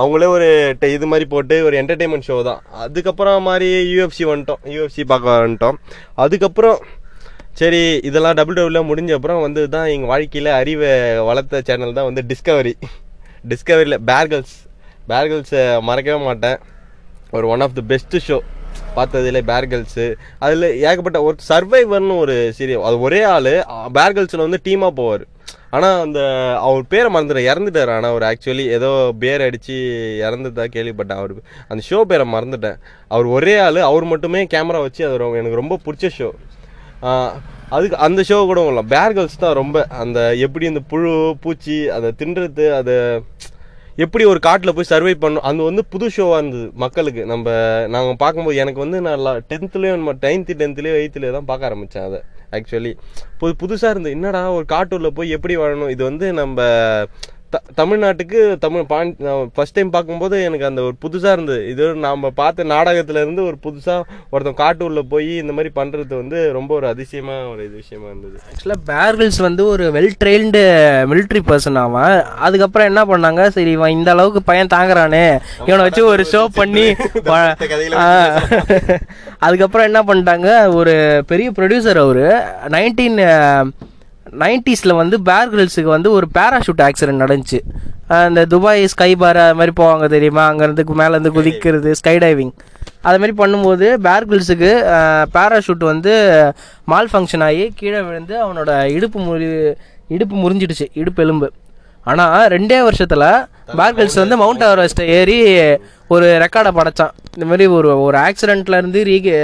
அவங்களே 0.00 0.28
ஒரு 0.36 0.48
இது 0.96 1.06
மாதிரி 1.10 1.26
போட்டு 1.32 1.56
ஒரு 1.66 1.76
என்டர்டெயின்மெண்ட் 1.82 2.28
ஷோ 2.28 2.36
தான். 2.48 2.60
அதுக்கப்புறம் 2.84 3.46
மாதிரி 3.48 3.68
யூஎஃப்சி 3.94 4.24
வந்துட்டோம். 4.30 4.62
யூஎஃப்சி 4.74 5.04
பார்க்க 5.12 5.36
வந்துட்டோம். 5.44 5.78
அதுக்கப்புறம் 6.24 6.78
சரி 7.60 7.80
இதெல்லாம் 8.08 8.36
டபுள் 8.38 8.56
டபுள்யூ 8.58 8.82
முடிஞ்ச 8.88 9.12
அப்புறம் 9.16 9.44
வந்து 9.44 9.62
தான் 9.74 9.90
எங்கள் 9.92 10.10
வாழ்க்கையில் 10.12 10.50
அறிவை 10.60 10.90
வளர்த்த 11.28 11.62
சேனல் 11.68 11.96
தான் 11.98 12.08
வந்து 12.08 12.22
டிஸ்கவரி 12.30 12.74
டிஸ்கவரியில் 13.52 14.02
பேர்கல்ஸ் 14.10 14.54
பேர்கல்ஸை 15.10 15.62
மறக்கவே 15.88 16.18
மாட்டேன். 16.28 16.58
ஒரு 17.36 17.46
one 17.54 17.64
of 17.66 17.76
the 17.78 17.84
best 17.92 18.20
show 18.26 18.38
பார்த்ததுல 18.96 19.40
பேர்கல்ஸு 19.50 20.06
அதில் 20.44 20.66
ஏகப்பட்ட 20.88 21.18
ஒரு 21.28 21.36
சர்வைவர்னு 21.48 22.16
ஒரு 22.24 22.36
சீரியல் 22.58 22.86
அது 22.90 22.98
ஒரே 23.06 23.22
ஆள். 23.34 23.52
பேர்கல்ஸில் 23.98 24.44
வந்து 24.46 24.60
டீமாக 24.66 24.96
போவார். 25.00 25.24
ஆனால் 25.74 25.96
அந்த 26.04 26.20
அவர் 26.66 26.84
பேரை 26.92 27.08
மறந்துட்டேன். 27.14 27.48
இறந்துட்டார். 27.52 27.92
ஆனால் 27.96 28.12
அவர் 28.12 28.26
ஆக்சுவலி 28.30 28.64
ஏதோ 28.76 28.90
பேர் 29.22 29.44
அடித்து 29.46 29.76
இறந்துட்டா 30.26 30.64
கேள்விப்பட்டேன். 30.76 31.20
அவர் 31.22 31.34
அந்த 31.70 31.80
ஷோ 31.90 32.00
பேரை 32.12 32.26
மறந்துட்டேன். 32.36 32.78
அவர் 33.14 33.28
ஒரே 33.36 33.54
ஆள். 33.66 33.80
அவர் 33.90 34.06
மட்டுமே 34.12 34.42
கேமரா 34.54 34.80
வச்சு 34.86 35.04
அது 35.08 35.18
எனக்கு 35.42 35.62
ரொம்ப 35.62 35.78
பிடிச்ச 35.86 36.10
ஷோ 36.18 36.30
அதுக்கு 37.76 37.96
அந்த 38.06 38.20
ஷோ 38.28 38.36
கூட 38.48 38.60
இல்லை 38.70 38.82
பேர்கல்ஸ் 38.92 39.42
தான் 39.44 39.56
ரொம்ப 39.58 39.76
அந்த 40.02 40.18
எப்படி 40.44 40.64
இந்த 40.70 40.82
புழு 40.90 41.12
பூச்சி 41.44 41.76
அதை 41.96 42.08
தின்றது 42.20 42.66
அதை 42.78 42.94
எப்படி 44.04 44.24
ஒரு 44.30 44.40
காட்டில் 44.46 44.74
போய் 44.76 44.88
சர்வை 44.90 45.14
பண்ணும் 45.24 45.46
அது 45.48 45.66
வந்து 45.68 45.82
புது 45.92 46.06
ஷோவாக 46.16 46.40
இருந்தது 46.40 46.66
மக்களுக்கு. 46.84 47.22
நம்ம 47.32 47.46
நாங்கள் 47.94 48.20
பார்க்கும்போது 48.22 48.60
எனக்கு 48.62 48.80
வந்து 48.84 48.98
நான் 49.06 49.42
டென்த்துலேயும் 49.52 50.06
டென்த்து 50.24 50.58
டென்த்துலேயோ 50.62 50.96
எயித்துலேயோ 51.00 51.32
தான் 51.38 51.50
பார்க்க 51.50 51.68
ஆரம்பித்தேன் 51.70 52.06
அதை. 52.08 52.20
ஆக்சுவலி 52.50 52.92
புது 53.38 53.54
புதுசாக 53.62 53.90
இருந்தது 53.90 54.10
என்னடா 54.10 54.52
ஒரு 54.52 54.64
காட்டூரில் 54.68 55.14
போய் 55.14 55.30
எப்படி 55.30 55.56
வாழணும்? 55.56 55.90
இது 55.90 56.04
வந்து 56.04 56.32
நம்ம 56.32 56.62
த 57.56 57.86
தமிழ்நாட்டுக்கு 57.86 58.58
தமிழ் 58.58 58.84
பாண் 58.84 59.16
ஃபர்ஸ்ட் 59.54 59.72
டைம் 59.72 59.90
பார்க்கும்போது 59.90 60.42
எனக்கு 60.42 60.66
அந்த 60.66 60.82
ஒரு 60.82 60.92
புதுசாக 61.06 61.32
இருந்தது. 61.32 61.68
இது 61.68 61.94
நாம் 61.94 62.32
பார்த்த 62.34 62.64
நாடகத்துல 62.64 63.10
இருந்து 63.10 63.44
ஒரு 63.44 63.56
புதுசாக 63.62 64.02
ஒருத்தன் 64.30 64.54
காட்டூரில் 64.54 65.02
போய் 65.08 65.36
இந்த 65.36 65.52
மாதிரி 65.52 65.68
பண்ணுறது 65.74 66.16
வந்து 66.16 66.52
ரொம்ப 66.52 66.74
ஒரு 66.74 66.86
அதிசயமாக 66.86 67.48
ஒரு 67.48 67.64
இது 67.64 67.74
விஷயமா 67.74 68.06
இருந்தது. 68.06 68.38
ஆக்சுவலாக 68.48 68.90
பேர்கில்ஸ் 68.90 69.40
வந்து 69.40 69.66
ஒரு 69.66 69.90
வெல் 69.90 70.24
ட்ரெயின்டு 70.24 70.64
military 71.12 71.40
பர்சன் 71.46 71.74
அவன். 71.74 72.22
அதுக்கப்புறம் 72.38 72.94
என்ன 72.94 73.04
பண்ணாங்க? 73.04 73.48
சரி 73.48 73.70
இவன் 73.70 73.90
இந்த 73.90 74.10
அளவுக்கு 74.10 74.42
பையன் 74.42 74.66
தாங்குறானே. 74.66 75.38
இவனை 75.60 75.76
வச்சு 75.76 76.06
ஒரு 76.06 76.26
ஷோ 76.32 76.46
பண்ணி. 76.54 76.94
அதுக்கப்புறம் 79.38 79.92
என்ன 79.92 80.02
பண்ணிட்டாங்க? 80.02 80.74
ஒரு 80.74 81.24
பெரிய 81.26 81.50
ப்ரொடியூசர் 81.50 81.98
அவரு. 81.98 82.40
நைன்டீன் 82.68 83.68
நைன்டிஸில் 84.42 84.98
வந்து 85.00 85.16
பேர் 85.28 85.50
கிரில்ஸுக்கு 85.52 85.90
வந்து 85.96 86.10
ஒரு 86.18 86.26
பேராஷூட் 86.38 86.82
ஆக்சிடென்ட் 86.86 87.22
நடந்துச்சு. 87.24 87.60
அந்த 88.26 88.40
துபாய் 88.52 88.82
ஸ்கை 88.92 89.10
பார் 89.22 89.38
அது 89.44 89.58
மாதிரி 89.60 89.74
போவாங்க 89.80 90.06
தெரியுமா? 90.14 90.44
அங்கேருந்து 90.50 90.84
மேலேருந்து 91.00 91.32
குதிக்கிறது 91.36 91.92
ஸ்கை 92.00 92.16
டைவிங் 92.24 92.54
அது 93.08 93.18
மாதிரி 93.20 93.34
பண்ணும்போது 93.40 93.86
பேர் 94.06 94.26
கிரில்ஸுக்கு 94.30 94.70
பேராஷூட் 95.36 95.84
வந்து 95.92 96.12
மால் 96.92 97.10
ஃபங்க்ஷன் 97.12 97.44
ஆகி 97.48 97.64
கீழே 97.80 98.00
விழுந்து 98.08 98.34
அவனோட 98.44 98.70
இடுப்பு 98.96 99.18
முறி 99.26 99.48
இடுப்பு 100.14 100.34
முறிஞ்சிடுச்சு 100.42 100.86
இடுப்பு 101.00 101.22
எலும்பு. 101.24 101.48
ஆனால் 102.10 102.48
ரெண்டே 102.54 102.78
வருஷத்தில் 102.86 103.28
பேர்கில்ஸ் 103.78 104.18
வந்து 104.22 104.36
மவுண்ட் 104.42 104.64
எவரெஸ்ட்டை 104.66 105.06
ஏறி 105.18 105.38
ஒரு 106.14 106.26
ரெக்கார்டை 106.42 106.72
படைச்சான். 106.78 107.14
இந்த 107.34 107.46
மாதிரி 107.50 107.66
ஒரு 107.76 107.88
ஒரு 108.02 108.18
ஆக்சிடென்ட்ல 108.26 108.78
இருந்து 108.80 109.00
ரீகே 109.10 109.38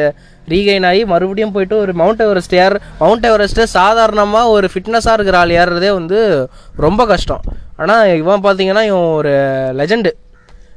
ரீகைன் 0.48 0.87
ஆகி 0.87 1.05
மறுபடியும் 1.05 1.52
போயிட்டு 1.52 1.78
ஒரு 1.78 1.92
மவுண்ட் 1.92 2.20
எவரெஸ்ட் 2.20 2.55
ஏற. 2.55 2.78
மவுண்ட் 2.98 3.26
எவரெஸ்ட்டை 3.26 3.62
சாதாரணமாக 3.62 4.48
ஒரு 4.48 4.68
ஃபிட்னஸாக 4.74 5.12
இருக்கிற 5.12 5.38
ஆள் 5.38 5.50
ஏறுறதே 5.50 5.92
வந்து 5.92 6.48
ரொம்ப 6.76 7.07
கஷ்டம். 7.07 7.40
ஆனால் 7.76 8.16
இவன் 8.16 8.42
பார்த்தீங்கன்னா 8.42 8.83
இவன் 8.90 9.11
ஒரு 9.12 9.33
லெஜெண்டு 9.76 10.12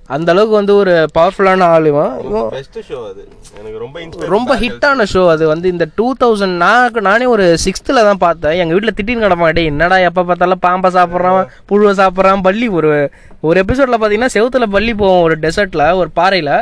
அந்த 0.09 0.31
அளவுக்கு 0.31 0.55
வந்து 0.55 0.75
ஒரு 0.75 0.91
பவர்ஃபுல்லான 1.17 1.67
ஆள் 1.75 1.85
இவன். 1.91 2.11
பெஸ்ட் 2.49 2.77
ஷோ 2.89 2.97
அது. 3.09 3.21
எனக்கு 3.59 3.77
ரொம்ப 3.83 4.27
ரொம்ப 4.33 4.55
ஹிட்டான 4.63 5.05
ஷோ 5.13 5.23
அது. 5.29 5.47
வந்து 5.47 5.67
இந்த 5.73 5.85
டூ 5.95 6.07
தௌசண்ட் 6.23 6.55
நான் 6.63 6.99
நானே 7.07 7.25
ஒரு 7.25 7.45
சிக்ஸ்த்தில் 7.65 8.03
தான் 8.09 8.21
பார்த்தேன். 8.25 8.57
எங்கள் 8.61 8.75
வீட்டில் 8.77 8.95
திட்டின்னு 8.97 9.51
டேய் 9.57 9.71
என்னடா 9.71 9.97
எப்போ 10.09 10.23
பார்த்தாலும் 10.23 10.63
பாம்பை 10.67 10.91
சாப்பிட்றான் 10.97 11.39
புழுவை 11.71 11.93
சாப்பிட்றான் 12.01 12.45
பள்ளி 12.49 12.67
ஒரு 12.79 12.91
ஒரு 13.41 13.63
எபிசோடில் 13.63 13.99
பார்த்தீங்கன்னா 14.01 14.33
செவுத்துல 14.37 14.67
பள்ளி 14.75 14.93
போவோம் 14.93 15.21
ஒரு 15.21 15.37
டெசர்ட்டில் 15.39 15.87
ஒரு 16.01 16.09
பாறையில். 16.19 16.55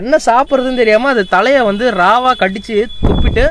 என்ன 0.00 0.16
சாப்பிட்றதுன்னு 0.26 0.82
தெரியாமல் 0.82 1.12
அது 1.12 1.24
தலையை 1.36 1.62
வந்து 1.62 1.86
ராவாக 2.02 2.40
கடிச்சு 2.42 2.76
துப்பிட்டு 3.06 3.46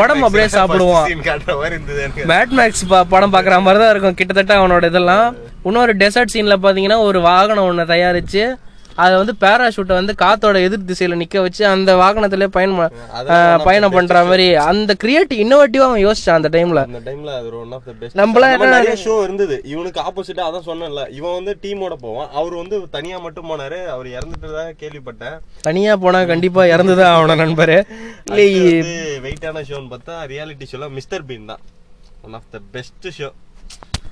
உடம்பு 0.00 0.26
அப்படியே 0.26 0.48
சாப்பிடுவான். 0.58 1.06
Scene 1.10 1.24
காட்டுற 1.28 1.54
மாதிரி 1.60 1.74
இருந்தது 1.74 2.00
எனக்கு. 2.02 2.26
மேட் 2.32 2.52
மேக்ஸ் 2.58 2.84
படம் 3.14 3.32
பார்க்குற 3.32 3.56
மாதிரி 3.62 3.80
தான் 3.82 3.92
இருக்கும். 3.94 4.14
கிட்டத்தட்ட 4.20 4.54
அவனோட 4.60 4.86
இதெல்லாம். 4.92 5.26
இன்னொரு 5.68 5.94
டெசர்ட் 6.02 6.34
சீனில் 6.34 6.62
பார்த்தீங்கன்னா 6.62 7.00
ஒரு 7.08 7.18
வாகனம் 7.30 7.66
ஒன்று 7.70 7.92
தயாரித்து 7.94 8.44
அதை 9.02 9.12
வந்து 9.20 9.34
பேராஷூட்டை 9.42 9.94
வந்து 9.98 10.14
காத்தோட 10.22 10.56
எதிர் 10.64 10.88
திசையில் 10.88 11.18
நிற்க 11.20 11.36
வச்சு 11.44 11.62
அந்த 11.74 11.90
வாகனத்திலே 12.00 12.46
பயணம் 12.56 12.80
பயணம் 13.66 13.94
பண்ணுற 13.94 14.16
மாதிரி 14.28 14.46
அந்த 14.70 14.94
கிரியேட்டிவ் 15.02 15.40
இன்னோவேட்டிவாக 15.44 15.88
அவன் 15.90 16.02
யோசிச்சான் 16.06 16.38
அந்த 16.38 16.50
டைமில் 16.56 16.80
அந்த 16.82 17.00
டைம்ல 17.06 17.30
அது 17.38 17.48
ஒன் 17.60 17.72
ஆஃப் 17.76 17.86
த 17.90 17.92
பெஸ்ட் 18.00 18.18
நம்மள 18.20 18.50
நம்ம 18.52 18.68
நிறைய 18.74 18.96
ஷோ 19.04 19.14
இருந்தது. 19.26 19.56
இவனுக்கு 19.72 20.00
ஆப்போசிட்டா 20.08 20.42
அதான் 20.48 20.66
சொன்னேன்ல. 20.68 21.04
இவன் 21.18 21.36
வந்து 21.38 21.54
டீமோட 21.62 21.96
போவான். 22.04 22.28
அவர் 22.40 22.56
வந்து 22.62 22.78
தனியா 22.96 23.20
மட்டும் 23.26 23.48
போனாரு. 23.52 23.78
அவர் 23.94 24.08
இறந்துட்டதா 24.16 24.64
கேள்விப்பட்டேன். 24.82 25.38
தனியாக 25.68 26.02
போனால் 26.04 26.30
கண்டிப்பாக 26.32 26.74
இறந்து 26.74 26.96
தான் 27.00 27.12
ஆகணும் 27.14 27.42
நண்பர். 27.44 27.74
இல்லை 28.28 28.48
வெயிட்டான 29.26 29.64
ஷோன்னு 29.70 29.90
பார்த்தா 29.94 30.16
ரியாலிட்டி 30.34 30.68
ஷோல 30.72 30.90
மிஸ்டர் 30.98 31.26
பீன் 31.30 31.50
தான். 31.52 31.64
One 32.26 32.36
of 32.40 32.50
the 32.56 32.60
best 32.76 33.08
show 33.20 33.30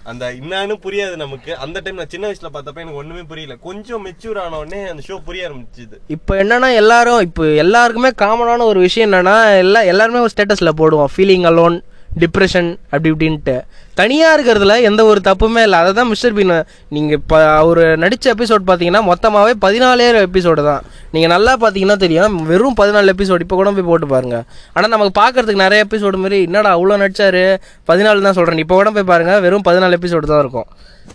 அந்த 0.04 0.32
என்னன்னு 0.32 0.74
புரியாது 0.82 1.16
நமக்கு. 1.16 1.56
அந்த 1.56 1.80
டைம் 1.80 1.96
நான் 1.96 2.08
சின்ன 2.08 2.28
வயசுல 2.28 2.48
பார்த்தப்ப 2.52 2.74
எனக்கு 2.74 2.94
ஒண்ணுமே 2.94 3.22
புரியல. 3.22 3.56
கொஞ்சம் 3.56 4.06
மெச்சூர் 4.06 4.38
ஆன 4.38 4.58
உடனே 4.58 4.88
அந்த 4.88 5.02
ஷோ 5.08 5.18
புரிய 5.24 5.50
ஆரம்பிச்சுது. 5.50 5.96
இப்போ 6.06 6.44
என்னன்னா 6.44 6.74
எல்லாரும் 6.74 7.20
இப்போ 7.20 7.46
எல்லாருக்குமே 7.46 8.08
காமனான 8.08 8.62
ஒரு 8.62 8.80
விஷயம் 8.80 9.12
என்னன்னா 9.12 9.58
எல்லா 9.58 9.82
எல்லாருமே 9.82 10.18
ஒரு 10.18 10.30
ஸ்டேட்டஸில் 10.36 10.78
போடுவோம். 10.80 11.12
ஃபீலிங் 11.16 11.46
அலோன் 11.52 11.82
டிப்ரெஷன் 12.22 12.68
அப்படி 12.90 13.08
இப்படின்ட்டு. 13.12 13.56
தனியாக 14.00 14.34
இருக்கிறதுல 14.36 14.74
எந்த 14.88 15.02
ஒரு 15.10 15.20
தப்புமே 15.28 15.62
இல்லை. 15.66 15.78
அதை 15.82 15.90
தான் 15.98 16.08
மிஸ்டர் 16.12 16.34
பீன் 16.36 16.52
நீங்கள் 16.94 17.18
இப்போ 17.18 17.38
அவர் 17.60 17.82
நடித்த 18.02 18.34
எபிசோட் 18.34 18.64
பார்த்தீங்கன்னா 18.70 19.02
மொத்தமாகவே 19.10 19.52
பதினாலே 19.64 20.08
எபிசோடு 20.28 20.62
தான். 20.70 20.82
நீங்கள் 21.14 21.32
நல்லா 21.34 21.52
பார்த்தீங்கன்னா 21.64 21.96
தெரியும். 22.04 22.36
வெறும் 22.50 22.78
பதினாலு 22.80 23.14
எபிசோடு 23.14 23.44
இப்போ 23.46 23.58
கூட 23.60 23.72
போய் 23.78 23.88
போட்டு 23.90 24.08
பாருங்கள் 24.14 24.44
ஆனால் 24.74 24.92
நமக்கு 24.94 25.14
பார்க்கறதுக்கு 25.22 25.64
நிறைய 25.66 25.86
எபிசோடு 25.86 26.22
மாதிரி 26.24 26.38
என்னடா 26.48 26.72
அவ்வளோ 26.76 26.98
நடித்தார் 27.04 27.42
பதினாலு 27.90 28.26
தான் 28.28 28.38
சொல்கிறேன் 28.40 28.62
இப்போ 28.64 28.76
கூட 28.80 28.90
போய் 28.98 29.10
பாருங்க 29.12 29.34
வெறும் 29.46 29.66
பதினாலு 29.70 29.98
எபிசோடு 30.00 30.32
தான் 30.32 30.42
இருக்கும். 30.44 30.68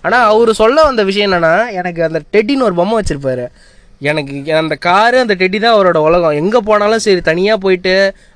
ஆனால் 0.06 0.26
அவர் 0.32 0.52
சொல்ல 0.62 0.84
வந்த 0.90 1.04
விஷயம் 1.10 1.28
என்னென்னா 1.30 1.56
எனக்கு 1.80 2.02
அந்த 2.08 2.22
டெட்டின்னு 2.34 2.68
ஒரு 2.70 2.76
பொம்மை 2.82 2.98
வச்சுருப்பாரு. 3.00 3.46
எனக்கு 4.10 4.54
அந்த 4.62 4.76
காரு 4.88 5.18
அந்த 5.24 5.34
டெட்டி 5.40 5.60
தான் 5.60 5.76
அவரோட 5.76 6.00
உலகம். 6.08 6.38
எங்கே 6.42 6.60
போனாலும் 6.70 7.04
சரி 7.06 7.22
தனியாக 7.30 7.58
போயிட்டு 7.66 7.94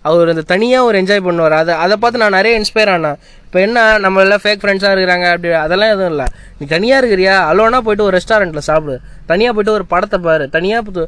அவர் 0.10 0.32
அந்த 0.34 0.44
தனியாக 0.54 0.88
ஒரு 0.88 0.98
என்ஜாய் 1.02 1.26
பண்ணுவார். 1.28 1.56
அதை 1.62 1.74
அதை 1.86 1.96
பார்த்து 2.02 2.22
நான் 2.24 2.38
நிறைய 2.40 2.60
இன்ஸ்பயர் 2.62 2.92
ஆனேன். 2.96 3.18
இப்போ 3.46 3.60
என்ன 3.66 3.86
நம்ம 4.06 4.22
எல்லாம் 4.26 4.44
ஃபேக் 4.44 4.62
ஃப்ரெண்ட்ஸாக 4.64 4.94
இருக்கிறாங்க 4.96 5.26
அப்படி 5.34 5.50
அதெல்லாம் 5.66 5.92
எதுவும் 5.96 6.12
இல்லை. 6.14 6.28
நீ 6.60 6.66
தனியாக 6.76 7.02
இருக்கிறியா? 7.02 7.36
அலோனா 7.52 7.82
போயிட்டு 7.88 8.08
ஒரு 8.08 8.16
ரெஸ்டாரண்ட்டில் 8.20 8.68
சாப்பிடு. 8.70 8.96
தனியாக 9.32 9.54
போயிட்டு 9.58 9.76
ஒரு 9.78 9.88
படத்தை 9.96 10.20
பாரு. 10.28 10.48
தனியாக 10.58 11.08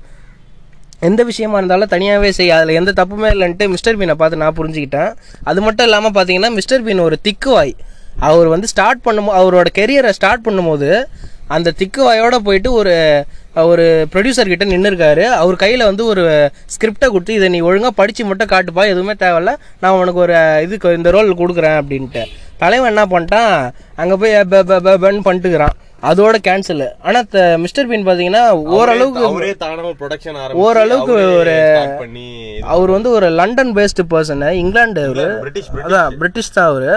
எந்த 1.09 1.21
விஷயமா 1.29 1.57
இருந்தாலும் 1.59 1.91
தனியாகவே 1.93 2.29
செய்ய 2.37 2.57
அதில் 2.57 2.77
எந்த 2.79 2.91
தப்புமே 2.99 3.29
இல்லைன்ட்டு 3.35 3.67
மிஸ்டர் 3.73 3.97
பீனை 3.99 4.15
பார்த்து 4.19 4.41
நான் 4.41 4.57
புரிஞ்சுக்கிட்டேன். 4.59 5.11
அது 5.49 5.59
மட்டும் 5.67 5.87
இல்லாமல் 5.87 6.13
பார்த்தீங்கன்னா 6.17 6.51
மிஸ்டர் 6.57 6.83
பீன் 6.87 7.07
ஒரு 7.07 7.17
திக்குவாய். 7.27 7.73
அவர் 8.27 8.47
வந்து 8.53 8.67
ஸ்டார்ட் 8.71 9.01
பண்ணும் 9.05 9.29
அவரோட 9.39 9.69
கெரியரை 9.77 10.11
ஸ்டார்ட் 10.17 10.45
பண்ணும்போது 10.47 10.89
அந்த 11.55 11.73
திக்குவாயோட 11.79 12.35
போயிட்டு 12.47 12.69
ஒரு 12.79 12.95
ஒரு 13.63 13.85
ப்ரொடியூசர் 14.11 14.51
கிட்ட 14.51 14.65
நின்று 14.71 14.89
இருக்காரு 14.91 15.23
அவர் 15.41 15.61
கையில் 15.63 15.89
வந்து 15.89 16.03
ஒரு 16.11 16.23
ஸ்கிரிப்டை 16.73 17.07
கொடுத்து 17.13 17.37
இதை 17.37 17.47
நீ 17.55 17.59
ஒழுங்காக 17.69 17.93
படித்து 17.99 18.23
மட்டும் 18.29 18.51
காட்டுப்பா 18.53 18.83
எதுவுமே 18.91 19.15
தேவையில்ல. 19.23 19.53
நான் 19.81 19.97
உனக்கு 20.01 20.21
ஒரு 20.25 20.35
இதுக்கு 20.65 20.95
இந்த 20.99 21.11
ரோல் 21.15 21.39
கொடுக்குறேன் 21.41 21.77
அப்படின்ட்டு. 21.81 22.23
தலைவன் 22.61 22.91
என்ன 22.93 23.03
பண்ணிட்டான் 23.13 23.53
அங்கே 24.01 24.15
போய் 24.21 24.35
ப 24.51 24.63
ப 24.69 24.79
ப 24.87 24.95
பன்னு 25.03 25.25
பண்ணிட்டுக்கிறான். 25.27 25.75
அதோட 26.09 26.35
கேன்சல் 26.47 26.85
ஆனா 27.07 27.19
மிஸ்டர் 27.63 27.89
பீன் 27.89 28.07
பாத்தீங்கன்னா 28.07 28.43
ஓரளவுக்கு 28.77 29.23
ஓரளவுக்கு 30.65 31.13
ஒரு 31.41 31.55
அவர் 32.75 32.95
வந்து 32.95 33.11
ஒரு 33.17 33.29
லண்டன் 33.39 33.73
பேஸ்டு 33.77 34.09
பர்சன் 34.13 34.43
இங்கிலாந்து 34.61 35.03
அவரு 35.07 35.27
அதான் 35.85 36.17
பிரிட்டிஷ் 36.21 36.55
தான் 36.57 36.69
அவரு. 36.71 36.91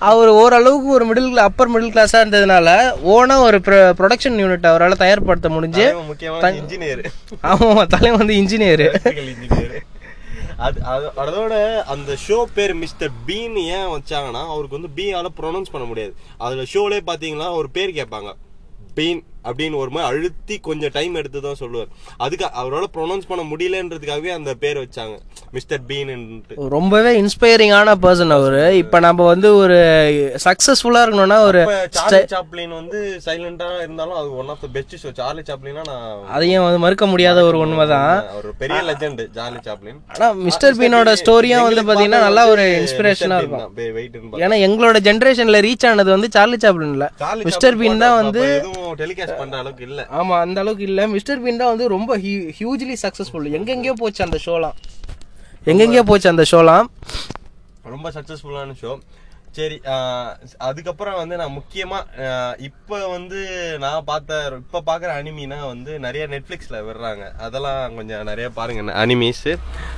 அவர் 0.00 0.28
ஓரளவுக்கு 0.28 0.88
ஒரு 0.92 1.04
மிடில் 1.08 1.44
அப்பர் 1.46 1.70
மிடில் 1.70 1.92
கிளாஸாக 1.92 2.22
இருந்ததுனால 2.22 2.68
ஓனா 3.14 3.36
ஒரு 3.40 3.58
ப்ரொடக்ஷன் 3.98 4.38
யூனிட் 4.42 4.70
அவரால் 4.70 5.02
தயார்படுத்த 5.02 5.48
முடிஞ்சு 5.48 5.86
முக்கியமான 6.08 6.50
இன்ஜினியர் 6.52 7.04
ஆமாம் 7.40 7.86
தலைவன் 7.86 8.20
வந்து 8.22 8.36
இன்ஜினியர் 8.42 8.84
இன்ஜினியர் 9.34 9.76
அது 10.56 10.78
அது 10.82 11.06
அதோட 11.22 11.54
அந்த 11.84 12.16
ஷோ 12.28 12.44
பேர் 12.54 12.74
மிஸ்டர் 12.74 13.10
பீன் 13.26 13.56
ஏன் 13.76 13.88
வச்சாங்கன்னா 13.96 14.42
அவருக்கு 14.52 14.78
வந்து 14.78 14.92
பீயால 14.96 15.30
ப்ரொனவுன்ஸ் 15.40 15.72
பண்ண 15.72 15.86
முடியாது. 15.86 16.14
அதுல 16.38 16.62
ஷோலே 16.74 17.00
பாத்தீங்கன்னா 17.06 17.48
ஒரு 17.52 17.70
பேர் 17.70 17.96
கேட்பாங்க. 17.98 18.30
பீன் 18.94 19.20
அப்படின்னு 19.48 19.80
ஒரு 19.82 19.90
மாதிரி 19.94 20.08
அழுத்தி 20.10 20.56
கொஞ்சம் 20.68 20.92
டைம் 20.96 21.14
எடுத்து 21.20 21.40
தான் 21.46 21.58
சொல்லுவார். 21.62 21.90
அதுக்கு 22.24 22.46
அவரால் 22.60 22.88
ப்ரொனவுன்ஸ் 22.96 23.28
பண்ண 23.30 23.42
முடியலன்றதுக்காகவே 23.52 24.32
அந்த 24.38 24.50
பேர் 24.62 24.78
வச்சாங்க. 24.84 25.16
மிஸ்டர் 25.56 25.82
பீன்ட்டு 25.90 26.70
ரொம்பவே 26.76 27.12
இன்ஸ்பைரிங்கான 27.22 27.94
பர்சன் 28.04 28.34
அவரு. 28.38 28.62
இப்போ 28.82 29.00
நம்ம 29.06 29.26
வந்து 29.32 29.48
ஒரு 29.62 29.78
சக்ஸஸ்ஃபுல்லாக 30.46 31.04
இருக்கணும்னா 31.06 31.38
ஒரு 31.48 31.62
சாப்ளின் 32.34 32.74
வந்து 32.80 32.98
சைலண்டா 33.26 33.68
இருந்தாலும் 33.84 34.18
அது 34.20 34.28
one 34.40 34.50
of 34.54 34.62
the 34.64 34.70
best 34.76 34.96
show 35.02 35.12
Charlie 35.20 35.44
சாப்ளினா 35.50 35.84
நான் 35.90 36.24
அதையும் 36.36 36.66
வந்து 36.66 36.80
மறுக்க 36.84 37.06
முடியாத 37.12 37.44
ஒரு 37.50 37.58
உண்மை. 37.64 37.86
தான் 37.94 38.12
அவர் 38.34 38.48
பெரிய 38.62 38.80
லெஜெண்ட் 38.90 39.22
சார்லி 39.38 39.60
சாப்ளின் 39.68 40.00
ஆனால் 40.14 40.36
மிஸ்டர் 40.48 40.78
பீனோட 40.80 41.12
ஸ்டோரியும் 41.22 41.66
வந்து 41.68 41.84
பார்த்தீங்கன்னா 41.88 42.22
நல்லா 42.26 42.44
ஒரு 42.52 42.64
இன்ஸ்பிரேஷனாக 42.80 43.40
இருக்கும். 43.42 43.72
வெயிட் 43.98 44.16
ஏன்னா 44.44 44.58
எங்களோட 44.68 44.96
ஜென்ரேஷனில் 45.08 45.62
ரீச் 45.68 45.86
ஆனது 45.90 46.10
வந்து 46.16 46.30
சார்லி 46.36 46.58
சாப்ளின் 46.66 46.94
இல்லை 46.96 47.08
மிஸ்டர் 47.50 47.78
பீன் 47.80 48.02
தான் 48.04 48.16
வந்து 48.20 48.42
டெலிகாஸ்ட் 49.02 49.35
பண்ற 49.38 49.56
அளவுக்கு 49.60 49.84
இல்ல. 49.88 50.00
ஆமா 50.18 50.34
அந்த 50.44 50.58
அளவுக்கு 50.62 50.86
இல்ல. 50.88 51.00
மிஸ்டர் 51.14 51.42
பீன் 51.42 51.60
தான் 51.62 51.72
வந்து 51.72 51.88
ரொம்ப 51.94 52.12
ஹியூஜ்லி 52.58 52.96
சக்சஸ்ஃபுல் 53.04 53.52
எங்கெங்கேயோ 53.58 53.96
போச்சு 54.00 54.26
அந்த 54.26 54.40
ஷோலாம் 54.46 54.76
எங்கெங்கேயோ 55.66 56.04
போச்சு 56.08 56.32
அந்த 56.32 56.46
ஷோலாம் 56.50 56.88
ரொம்ப 57.90 58.08
சக்சஸ்ஃபுல்லான 58.16 58.76
ஷோ 58.80 58.92
சரி 59.56 59.76
அதுக்கப்புறம் 60.66 61.18
வந்து 61.20 61.34
நான் 61.40 61.54
முக்கியமா 61.56 61.98
இப்ப 62.66 62.98
வந்து 63.12 63.38
நான் 63.84 64.04
பார்த்த 64.04 64.32
இப்ப 64.58 64.82
பாக்குற 64.88 65.10
அனிமினா 65.18 65.58
வந்து 65.66 65.92
நிறைய 65.98 66.24
நெட்ஃபிளிக்ஸ்ல 66.32 66.78
விடுறாங்க. 66.86 67.24
அதெல்லாம் 67.46 67.94
கொஞ்சம் 67.96 68.28
நிறைய 68.30 68.48
பாருங்க 68.50 68.96
அனிமீஸ் 69.02 69.42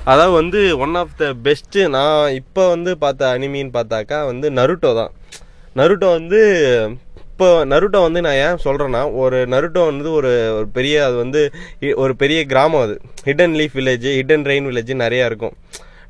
அதாவது 0.04 0.32
வந்து 0.36 0.60
ஒன் 0.84 0.94
ஆஃப் 1.02 1.16
த 1.16 1.28
பெஸ்ட் 1.46 1.78
நான் 1.96 2.20
இப்ப 2.40 2.68
வந்து 2.68 2.92
பார்த்த 3.04 3.32
அனிமின்னு 3.36 3.76
பார்த்தாக்கா 3.76 4.20
வந்து 4.30 4.48
நருட்டோ 4.58 4.92
தான். 5.00 5.12
நருட்டோ 5.76 6.08
வந்து 6.18 6.40
இப்போ 7.38 7.64
நருட்டோ 7.64 8.00
வந்து 8.00 8.20
நான் 8.20 8.34
ஏன் 8.36 8.56
சொல்கிறேன்னா 8.64 9.14
ஒரு 9.14 9.46
நருட்டோ 9.46 9.84
வந்து 9.84 10.12
ஒரு 10.12 10.54
ஒரு 10.54 10.68
பெரிய 10.68 11.04
அது 11.04 11.16
வந்து 11.16 11.40
இ- 11.80 11.94
ஒரு 11.94 12.16
பெரிய 12.16 12.44
கிராமம் 12.44 12.80
அது. 12.80 12.94
Hidden 13.24 13.54
leaf 13.54 13.74
village 13.74 14.06
hidden 14.14 14.44
rain 14.44 14.66
village 14.68 15.02
நிறையா 15.02 15.24
இருக்கும். 15.24 15.54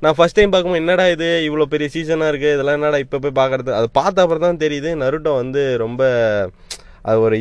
நான் 0.00 0.14
ஃபஸ்ட் 0.18 0.34
டைம் 0.34 0.50
பார்க்கும்போது 0.50 0.84
என்னடா 0.84 1.08
இது? 1.08 1.48
இவ்வளோ 1.48 1.62
பெரிய 1.64 1.88
சீசனாக 1.94 2.30
இருக்குது 2.32 2.52
இதெல்லாம் 2.52 2.74
என்னடா 2.74 2.98
இப்போ 2.98 3.18
போய் 3.18 3.38
பார்க்கறது? 3.40 3.70
அது 3.70 3.90
பார்த்த 3.90 4.22
அப்புறம் 4.22 4.40
தான் 4.40 4.68
தெரியுது 4.68 4.94
நருட்டோ 4.94 5.34
வந்து 5.34 5.76
ரொம்ப 5.76 6.02
அது 7.08 7.20
ஒரு 7.20 7.36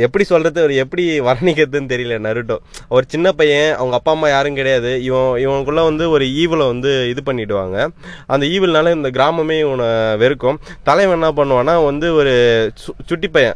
எப்படி 0.00 0.24
சொல்கிறது 0.24 0.62
ஒரு 0.62 0.74
எப்படி 0.74 1.20
வர்ணிக்கிறதுன்னு 1.20 1.90
தெரியல 1.92 2.18
நருட்டோ. 2.18 2.56
ஒரு 2.88 3.04
சின்ன 3.08 3.32
பையன் 3.32 3.74
அவங்க 3.74 3.96
அப்பா 3.96 4.12
அம்மா 4.12 4.28
யாரும் 4.28 4.54
கிடையாது. 4.54 5.02
இவன் 5.02 5.42
இவனுக்குள்ளே 5.46 5.84
வந்து 5.84 6.10
ஒரு 6.10 6.24
ஈவலை 6.24 6.66
வந்து 6.66 7.08
இது 7.08 7.22
பண்ணிவிடுவாங்க 7.26 7.88
அந்த 8.26 8.46
ஈவில்னால 8.46 8.94
இந்த 8.94 9.10
கிராமமே 9.10 9.58
இவனை 9.60 10.16
வெறுக்கும். 10.16 10.58
தலைவன் 10.82 11.22
என்ன 11.22 11.44
பண்ணுவான்னா 11.44 11.84
வந்து 11.84 12.14
ஒரு 12.14 12.34
சு- 12.74 13.06
சுட்டி 13.06 13.28
பையன். 13.28 13.54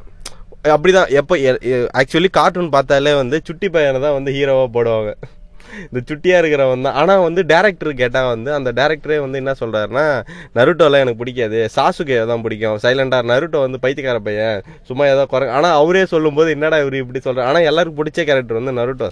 அப்படிதான் 0.64 1.08
எப்போ 1.08 1.36
ஆக்சுவலி 2.00 2.26
கார்ட்டூன் 2.30 2.70
பார்த்தாலே 2.70 3.14
வந்து 3.14 3.40
சுட்டி 3.44 3.68
பையனை 3.68 4.00
தான் 4.00 4.12
வந்து 4.12 4.32
ஹீரோவாக 4.32 4.66
போடுவாங்க. 4.74 5.14
இந்த 5.88 6.00
சுட்டியா 6.10 6.36
இருக்கிறவன் 6.42 6.86
தான். 6.86 6.96
ஆனால் 7.02 7.24
வந்து 7.26 7.42
டேரக்டர் 7.52 7.92
கேட்டால் 8.02 8.30
வந்து 8.34 8.50
அந்த 8.58 8.70
டேரக்டரே 8.78 9.18
வந்து 9.24 9.40
என்ன 9.42 9.54
சொல்றாருன்னா 9.62 10.06
நருட்டோலாம் 10.58 11.04
எனக்கு 11.04 11.22
பிடிக்காது. 11.22 11.60
சாசுகே 11.76 12.18
தான் 12.32 12.44
பிடிக்கும். 12.46 12.78
சைலண்டா 12.86 13.20
நருட்டோ 13.32 13.60
வந்து 13.66 13.82
பைத்தியக்கார 13.84 14.20
பையன். 14.28 14.58
சும்மா 14.90 15.06
ஏதோ 15.14 15.24
குறை 15.34 15.48
ஆனால் 15.58 15.78
அவரே 15.82 16.04
சொல்லும்போது 16.14 16.50
என்னடா 16.56 16.78
இவர் 16.84 17.02
இப்படி 17.02 17.22
சொல்கிறார் 17.28 17.50
ஆனால் 17.50 17.68
எல்லாருக்கும் 17.72 18.00
பிடிச்ச 18.02 18.20
கேரக்டர் 18.30 18.60
வந்து 18.60 18.78
நருட்டோ. 18.80 19.10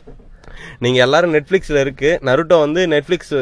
நீங்கள் 0.85 1.05
எல்லாரும் 1.07 1.35
நெட்ஃப்ளிக்ஸில் 1.37 1.81
இருக்குது 1.85 2.19
நருட்டோ 2.29 2.59
வந்து 2.65 2.81
நெட்ஃப்ளிக்ஸ் 2.95 3.35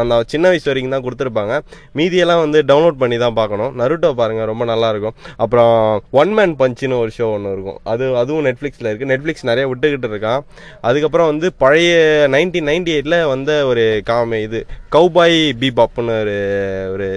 அந்த 0.00 0.18
சின்ன 0.32 0.44
வயசு 0.52 0.68
வரைக்கும் 0.70 0.94
தான் 0.96 1.04
கொடுத்துருப்பாங்க. 1.06 1.54
மீதியெல்லாம் 2.00 2.42
வந்து 2.44 2.60
டவுன்லோட் 2.70 3.00
பண்ணி 3.02 3.18
தான் 3.24 3.36
பார்க்கணும். 3.40 3.72
நருட்டோ 3.82 4.10
பாருங்கள் 4.20 4.50
ரொம்ப 4.52 4.66
நல்லாயிருக்கும் 4.72 5.16
அப்புறம் 5.44 5.74
ஒன் 6.22 6.34
மேன் 6.38 6.56
பஞ்சுன்னு 6.62 7.00
ஒரு 7.04 7.12
ஷோ 7.18 7.28
ஒன்று 7.36 7.54
இருக்கும். 7.56 7.78
அது 7.94 8.04
அதுவும் 8.22 8.46
நெட்ஃப்ளிக்ஸில் 8.48 8.90
இருக்குது 8.90 9.12
நெட்ஃப்ளிக்ஸ் 9.14 9.48
நிறைய 9.52 9.66
விட்டுக்கிட்டு 9.72 10.10
இருக்கான். 10.12 10.42
அதுக்கப்புறம் 10.90 11.30
வந்து 11.32 11.50
பழைய 11.64 11.94
நைன்டீன் 12.36 12.68
நைன்டி 12.72 12.92
எயிட்டில் 12.96 13.20
வந்த 13.34 13.52
ஒரு 13.70 13.86
காமி 14.10 14.40
இது 14.48 14.60
கௌபாய் 14.96 15.38
பீபாப்னு 15.62 16.14
ஒரு 16.24 16.38
ஒரு 16.94 17.08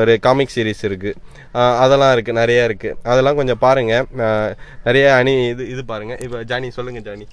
ஒரு 0.00 0.12
காமிக் 0.26 0.52
சீரிஸ் 0.52 0.84
இருக்குது 0.88 1.18
அதெல்லாம் 1.84 2.12
இருக்குது 2.14 2.38
நிறைய 2.40 2.60
இருக்குது 2.68 2.96
அதெல்லாம் 3.12 3.38
கொஞ்சம் 3.38 3.60
பாருங்கள் 3.64 4.06
நிறைய 4.86 5.06
அணி 5.16 5.34
இது 5.52 5.64
இது 5.72 5.82
பாருங்கள் 5.90 6.20
இப்போ 6.24 6.38
ஜானி 6.50 6.68
சொல்லுங்கள் 6.76 7.04
ஜானி. 7.08 7.26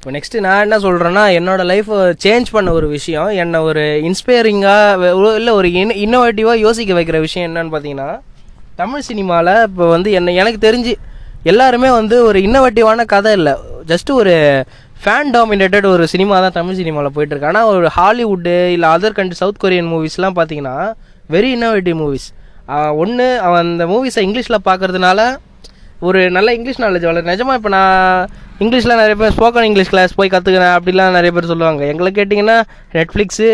இப்போ 0.00 0.10
நெக்ஸ்ட்டு 0.10 0.40
நான் 0.40 0.62
என்ன 0.62 0.76
சொல்கிறேன்னா 0.78 1.24
என்னோட 1.38 1.62
லைஃப்பை 1.64 1.96
சேஞ்ச் 2.24 2.48
பண்ண 2.52 2.72
ஒரு 2.72 2.88
விஷயம் 2.88 3.28
என்னை 3.28 3.58
ஒரு 3.60 3.82
இன்ஸ்பைரிங்காக 4.02 5.08
இல்லை 5.36 5.52
ஒரு 5.52 5.72
இன் 5.72 5.90
இன்னோவேட்டிவாக 5.96 6.54
யோசிக்க 6.58 6.94
வைக்கிற 6.94 7.20
விஷயம் 7.20 7.46
என்னன்னு 7.48 7.72
பார்த்தீங்கன்னா 7.74 8.06
தமிழ் 8.76 9.00
சினிமாவில் 9.00 9.62
இப்போ 9.62 9.88
வந்து 9.88 10.12
என்ன 10.12 10.32
எனக்கு 10.32 10.66
தெரிஞ்சு 10.66 10.92
எல்லாருமே 11.44 11.90
வந்து 11.90 12.24
ஒரு 12.24 12.38
இன்னோவேட்டிவான 12.40 13.04
கதை 13.04 13.32
இல்லை. 13.32 13.54
ஜஸ்ட் 13.86 14.10
ஒரு 14.10 14.64
ஃபேன் 15.04 15.30
டாமினேட்டட் 15.34 15.86
ஒரு 15.86 16.06
சினிமா 16.06 16.40
தான் 16.40 16.52
தமிழ் 16.52 16.74
சினிமாவில் 16.74 17.12
போயிட்டு 17.12 17.34
இருக்கு 17.34 17.46
ஆனால் 17.46 17.64
ஒரு 17.64 17.90
ஹாலிவுட்டு 17.96 18.72
இல்லை 18.72 18.88
அதர் 18.88 19.12
கண்ட்ரி 19.12 19.34
சவுத் 19.34 19.62
கொரியன் 19.64 19.92
மூவிஸ்லாம் 19.92 20.38
பார்த்தீங்கன்னா 20.38 20.76
வெரி 21.30 21.50
இன்னோவேட்டிவ் 21.56 21.94
மூவிஸ் 21.94 22.28
ஒன்று 22.96 23.40
அவன் 23.40 23.66
அந்த 23.66 23.86
மூவிஸை 23.86 24.18
இங்கிலீஷில் 24.18 24.64
பார்க்கறதுனால 24.64 25.20
ஒரு 26.08 26.20
நல்ல 26.34 26.48
இங்கிலீஷ் 26.56 26.80
நாலேஜ் 26.82 27.06
வளரும் 27.08 27.30
நிஜமா 27.30 27.54
இப்போ 27.58 27.70
நான் 27.74 28.28
இங்கிலீஷில் 28.62 28.98
நிறைய 29.00 29.16
பேர் 29.22 29.34
ஸ்போக்கன் 29.36 29.66
இங்கிலீஷ் 29.68 29.90
கிளாஸ் 29.92 30.16
போய் 30.18 30.30
கற்றுக்கிறேன் 30.34 30.74
அப்படிலாம் 30.76 31.16
நிறைய 31.16 31.30
பேர் 31.36 31.50
சொல்லுவாங்க. 31.50 31.82
எங்களை 31.92 32.10
கேட்டிங்கன்னா 32.18 32.56
நெட்ஃப்ளிக்ஸு 32.96 33.48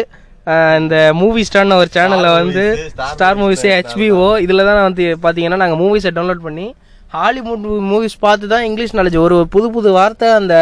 இந்த 0.80 0.96
மூவி 1.20 1.42
ஸ்டார்னு 1.48 1.78
ஒரு 1.82 1.90
சேனலில் 1.96 2.36
வந்து 2.40 2.64
Star 2.92 3.08
ஸ்டார் 3.12 3.38
மூவிஸு 3.40 3.68
ஹெச்பிஓ 3.76 4.28
இதில் 4.44 4.66
தான் 4.68 4.84
வந்து 4.88 5.06
பார்த்தீங்கன்னா 5.24 5.58
நாங்கள் 5.62 5.80
மூவிஸை 5.82 6.12
டவுன்லோட் 6.18 6.44
பண்ணி 6.46 6.66
ஹாலிவுட் 7.16 7.66
மூவிஸ் 7.90 8.16
பார்த்து 8.26 8.52
தான் 8.52 8.66
இங்கிலீஷ் 8.68 8.94
நாலேஜ் 8.98 9.16
ஒரு 9.24 9.36
புது 9.54 9.66
புது 9.76 9.90
வார்த்தை 9.98 10.28
அந்த 10.40 10.54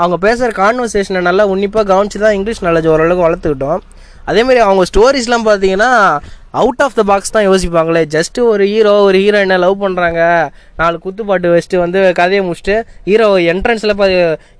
அவங்க 0.00 0.18
பேசுகிற 0.26 0.50
கான்வர்சேஷனை 0.62 1.22
நல்லா 1.28 1.46
உன்னிப்பாக 1.52 1.86
கவனிச்சு 1.92 2.20
தான் 2.24 2.36
இங்கிலீஷ் 2.38 2.64
நாலேஜ் 2.66 2.90
ஓரளவுக்கு 2.94 3.26
வளர்த்துக்கிட்டோம். 3.26 3.80
அதேமாரி 4.30 4.60
அவங்க 4.66 4.82
ஸ்டோரிஸ்லாம் 4.90 5.46
பார்த்தீங்கன்னா 5.48 5.90
அவுட் 6.60 6.82
ஆஃப் 6.84 6.96
த 6.98 7.02
பாக்ஸ் 7.10 7.34
தான் 7.34 7.46
யோசிப்பாங்களே. 7.48 8.02
ஜஸ்ட்டு 8.14 8.44
ஒரு 8.52 8.64
ஹீரோ 8.72 8.92
ஒரு 9.08 9.18
ஹீரோயினை 9.24 9.56
லவ் 9.64 9.82
பண்ணுறாங்க 9.82 10.20
நாலு 10.80 10.96
குத்துப்பாட்டு 11.04 11.48
வச்சுட்டு 11.54 11.78
வந்து 11.84 12.00
கதையை 12.20 12.42
முடிச்சுட்டு 12.46 12.76
ஹீரோ 13.10 13.28
என்ட்ரன்ஸில் 13.52 13.94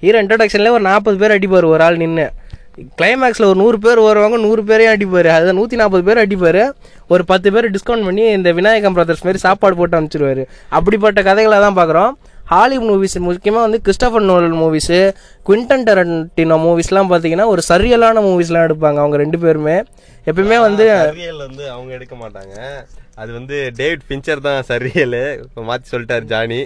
ஹீரோ 0.04 0.18
இன்ட்ரடக்ஷன்லேயே 0.24 0.74
ஒரு 0.78 0.84
நாற்பது 0.90 1.18
பேர் 1.22 1.36
அடிப்பார் 1.38 1.66
ஒரு 1.74 1.84
ஆள் 1.88 2.02
நின்று 2.02 2.26
கிளைமேக்ஸில் 2.98 3.48
ஒரு 3.50 3.58
நூறு 3.62 3.78
பேர் 3.84 4.00
வருவாங்க 4.08 4.36
நூறு 4.44 4.62
பேரையும் 4.66 4.92
அடிப்பார். 4.94 5.28
அதை 5.36 5.52
நூற்றி 5.58 5.76
நாற்பது 5.80 6.02
பேர் 6.08 6.20
அடிப்பார். 6.24 6.62
ஒரு 7.12 7.22
பத்து 7.30 7.48
பேர் 7.54 7.66
டிஸ்கவுண்ட் 7.76 8.06
பண்ணி 8.08 8.24
இந்த 8.36 8.48
விநாயகம் 8.58 8.96
பிரதர்ஸ் 8.96 9.24
மாதிரி 9.26 9.40
சாப்பாடு 9.46 9.76
போட்டு 9.78 9.96
அனுப்பிச்சிருவாரு. 9.98 10.42
அப்படிப்பட்ட 10.78 11.22
கதைகளை 11.28 11.58
தான் 11.64 11.78
பார்க்குறோம். 11.78 12.12
ஹாலிவுட் 12.52 12.88
மூவிஸ் 12.90 13.16
முக்கியமாக 13.26 13.64
வந்து 13.66 13.78
Christopher 13.86 14.24
Nolan 14.28 14.56
movies 14.60 14.98
Quentin 15.48 15.84
Tarantino 15.88 16.56
மூவிஸ்லாம் 16.66 17.10
பார்த்தீங்கன்னா 17.10 17.46
ஒரு 17.54 17.62
சரியலான 17.70 18.22
மூவிஸ்லாம் 18.28 18.66
எடுப்பாங்க 18.68 18.98
அவங்க 19.02 19.16
ரெண்டு 19.22 19.38
பேருமே. 19.44 19.76
எப்பயுமே 20.30 20.58
வந்து 20.66 20.86
வந்து 21.46 21.64
அவங்க 21.74 21.90
எடுக்க 21.98 22.14
மாட்டாங்க. 22.22 22.56
அது 23.22 23.30
வந்து 23.38 23.56
டேவிட் 23.80 24.08
பிஞ்சர் 24.10 24.44
தான் 24.48 24.66
சரியல். 24.70 25.20
இப்போ 25.44 25.62
மாற்றி 25.70 25.86
சொல்லிட்டார் 25.92 26.30
ஜானி. 26.32 26.60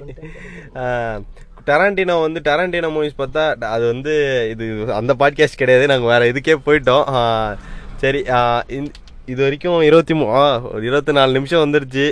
டராண்டினோ 1.68 2.14
வந்து 2.26 2.40
டராண்டினோ 2.46 2.88
மூவிஸ் 2.94 3.20
பார்த்தா 3.22 3.42
அது 3.74 3.84
வந்து 3.92 4.14
இது 4.52 4.66
அந்த 5.00 5.12
பாட்காஸ்ட் 5.20 5.62
கிடையாது. 5.62 5.86
நாங்கள் 5.92 6.12
வேற 6.14 6.24
இதுக்கே 6.32 6.56
போயிட்டோம். 6.68 7.06
சரி 8.02 8.20
இது 9.32 9.42
வரைக்கும் 9.42 9.82
இருபத்தி 9.86 10.14
மூ 10.14 10.24
ஒரு 10.70 10.82
இருபத்தி 10.86 11.12
நாலு 11.16 11.32
நிமிஷம் 11.36 11.62
வந்துருச்சு. 11.64 12.04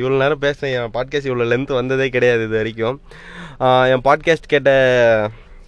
இவ்வளோ 0.00 0.16
நேரம் 0.22 0.42
பேசுகிறேன் 0.44 0.74
என் 0.78 0.92
பாட்காஸ்ட் 0.96 1.28
இவ்வளோ 1.28 1.46
லென்த் 1.52 1.72
வந்ததே 1.78 2.06
கிடையாது 2.14 2.42
இது 2.46 2.56
வரைக்கும் 2.56 2.96
என் 3.92 4.04
பாட்காஸ்ட் 4.08 4.46
கேட்ட 4.52 4.70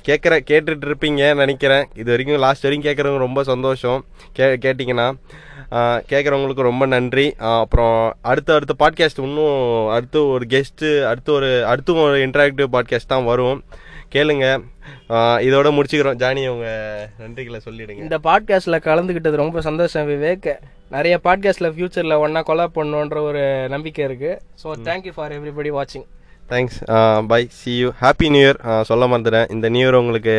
கேட்குற 0.08 0.34
கேட்டுட்டு 0.50 0.86
இருப்பீங்கன்னு 0.88 1.40
நினைக்கிறேன். 1.42 1.86
இது 2.00 2.08
வரைக்கும் 2.12 2.42
லாஸ்ட் 2.44 2.66
வரைக்கும் 2.66 2.88
கேட்குறவங்க 2.88 3.24
ரொம்ப 3.26 3.42
சந்தோஷம். 3.50 4.00
கே 4.32 4.44
கேட்டிங்கன்னா 4.64 5.08
கேட்குறவங்களுக்கு 6.12 6.68
ரொம்ப 6.70 6.86
நன்றி. 6.94 7.26
அப்புறம் 7.54 7.96
அடுத்த 8.32 8.54
அடுத்த 8.58 8.76
பாட்காஸ்ட் 8.84 9.22
இன்னும் 9.26 9.88
அடுத்து 9.96 10.20
ஒரு 10.34 10.46
கெஸ்ட்டு 10.54 10.90
அடுத்து 11.10 11.32
ஒரு 11.38 11.50
அடுத்து 11.72 12.00
ஒரு 12.06 12.20
இன்டராக்டிவ் 12.26 12.74
பாட்காஸ்ட் 12.76 13.12
தான் 13.14 13.28
வரும். 13.32 13.60
கேளுங்க. 14.14 14.46
இதோட 15.46 15.68
முடிச்சுக்கிறோம். 15.76 16.18
ஜானி 16.22 16.42
உங்க 16.54 16.68
நன்றிகளை 17.22 17.58
சொல்லிடுங்க. 17.66 18.02
இந்த 18.06 18.18
பாட்காஸ்ட்டில் 18.28 18.84
கலந்துக்கிட்டது 18.88 19.42
ரொம்ப 19.44 19.60
சந்தோஷம் 19.68 20.08
விவேக். 20.12 20.50
நிறைய 20.96 21.16
பாட்காஸ்ட்டில் 21.26 21.72
ஃப்யூச்சரில் 21.74 22.20
ஒன்றா 22.22 22.40
கொலாப் 22.48 22.76
பண்ணணுன்ற 22.78 23.18
ஒரு 23.28 23.42
நம்பிக்கை 23.74 24.02
இருக்குது 24.08 24.38
so 24.62 24.78
thank you 24.88 25.12
for 25.18 25.34
everybody 25.36 25.72
வாட்சிங் 25.76 26.06
thanks 26.52 26.78
bye 27.32 27.40
see 27.58 27.72
you 27.80 27.88
happy 28.00 28.28
new 28.34 28.42
year 28.44 28.58
சொல்ல 28.88 29.06
மறந்துட்டேன். 29.10 29.50
இந்த 29.54 29.66
நியூ 29.74 29.84
இயர் 29.84 29.98
உங்களுக்கு 30.00 30.34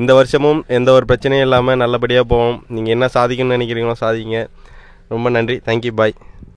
இந்த 0.00 0.12
வருஷமும் 0.18 0.60
எந்த 0.78 0.90
ஒரு 0.98 1.04
பிரச்சனையும் 1.10 1.46
இல்லாமல் 1.46 1.80
நல்லபடியாக 1.82 2.26
போகும் 2.32 2.58
நீங்கள் 2.76 2.94
என்ன 2.96 3.08
சாதிக்கணும்னு 3.16 3.56
நினைக்கிறீங்களோ 3.58 3.96
சாதிங்க. 4.04 4.40
ரொம்ப 5.14 5.30
நன்றி. 5.36 5.56
Thank you 5.68 5.92
bye 6.00 6.14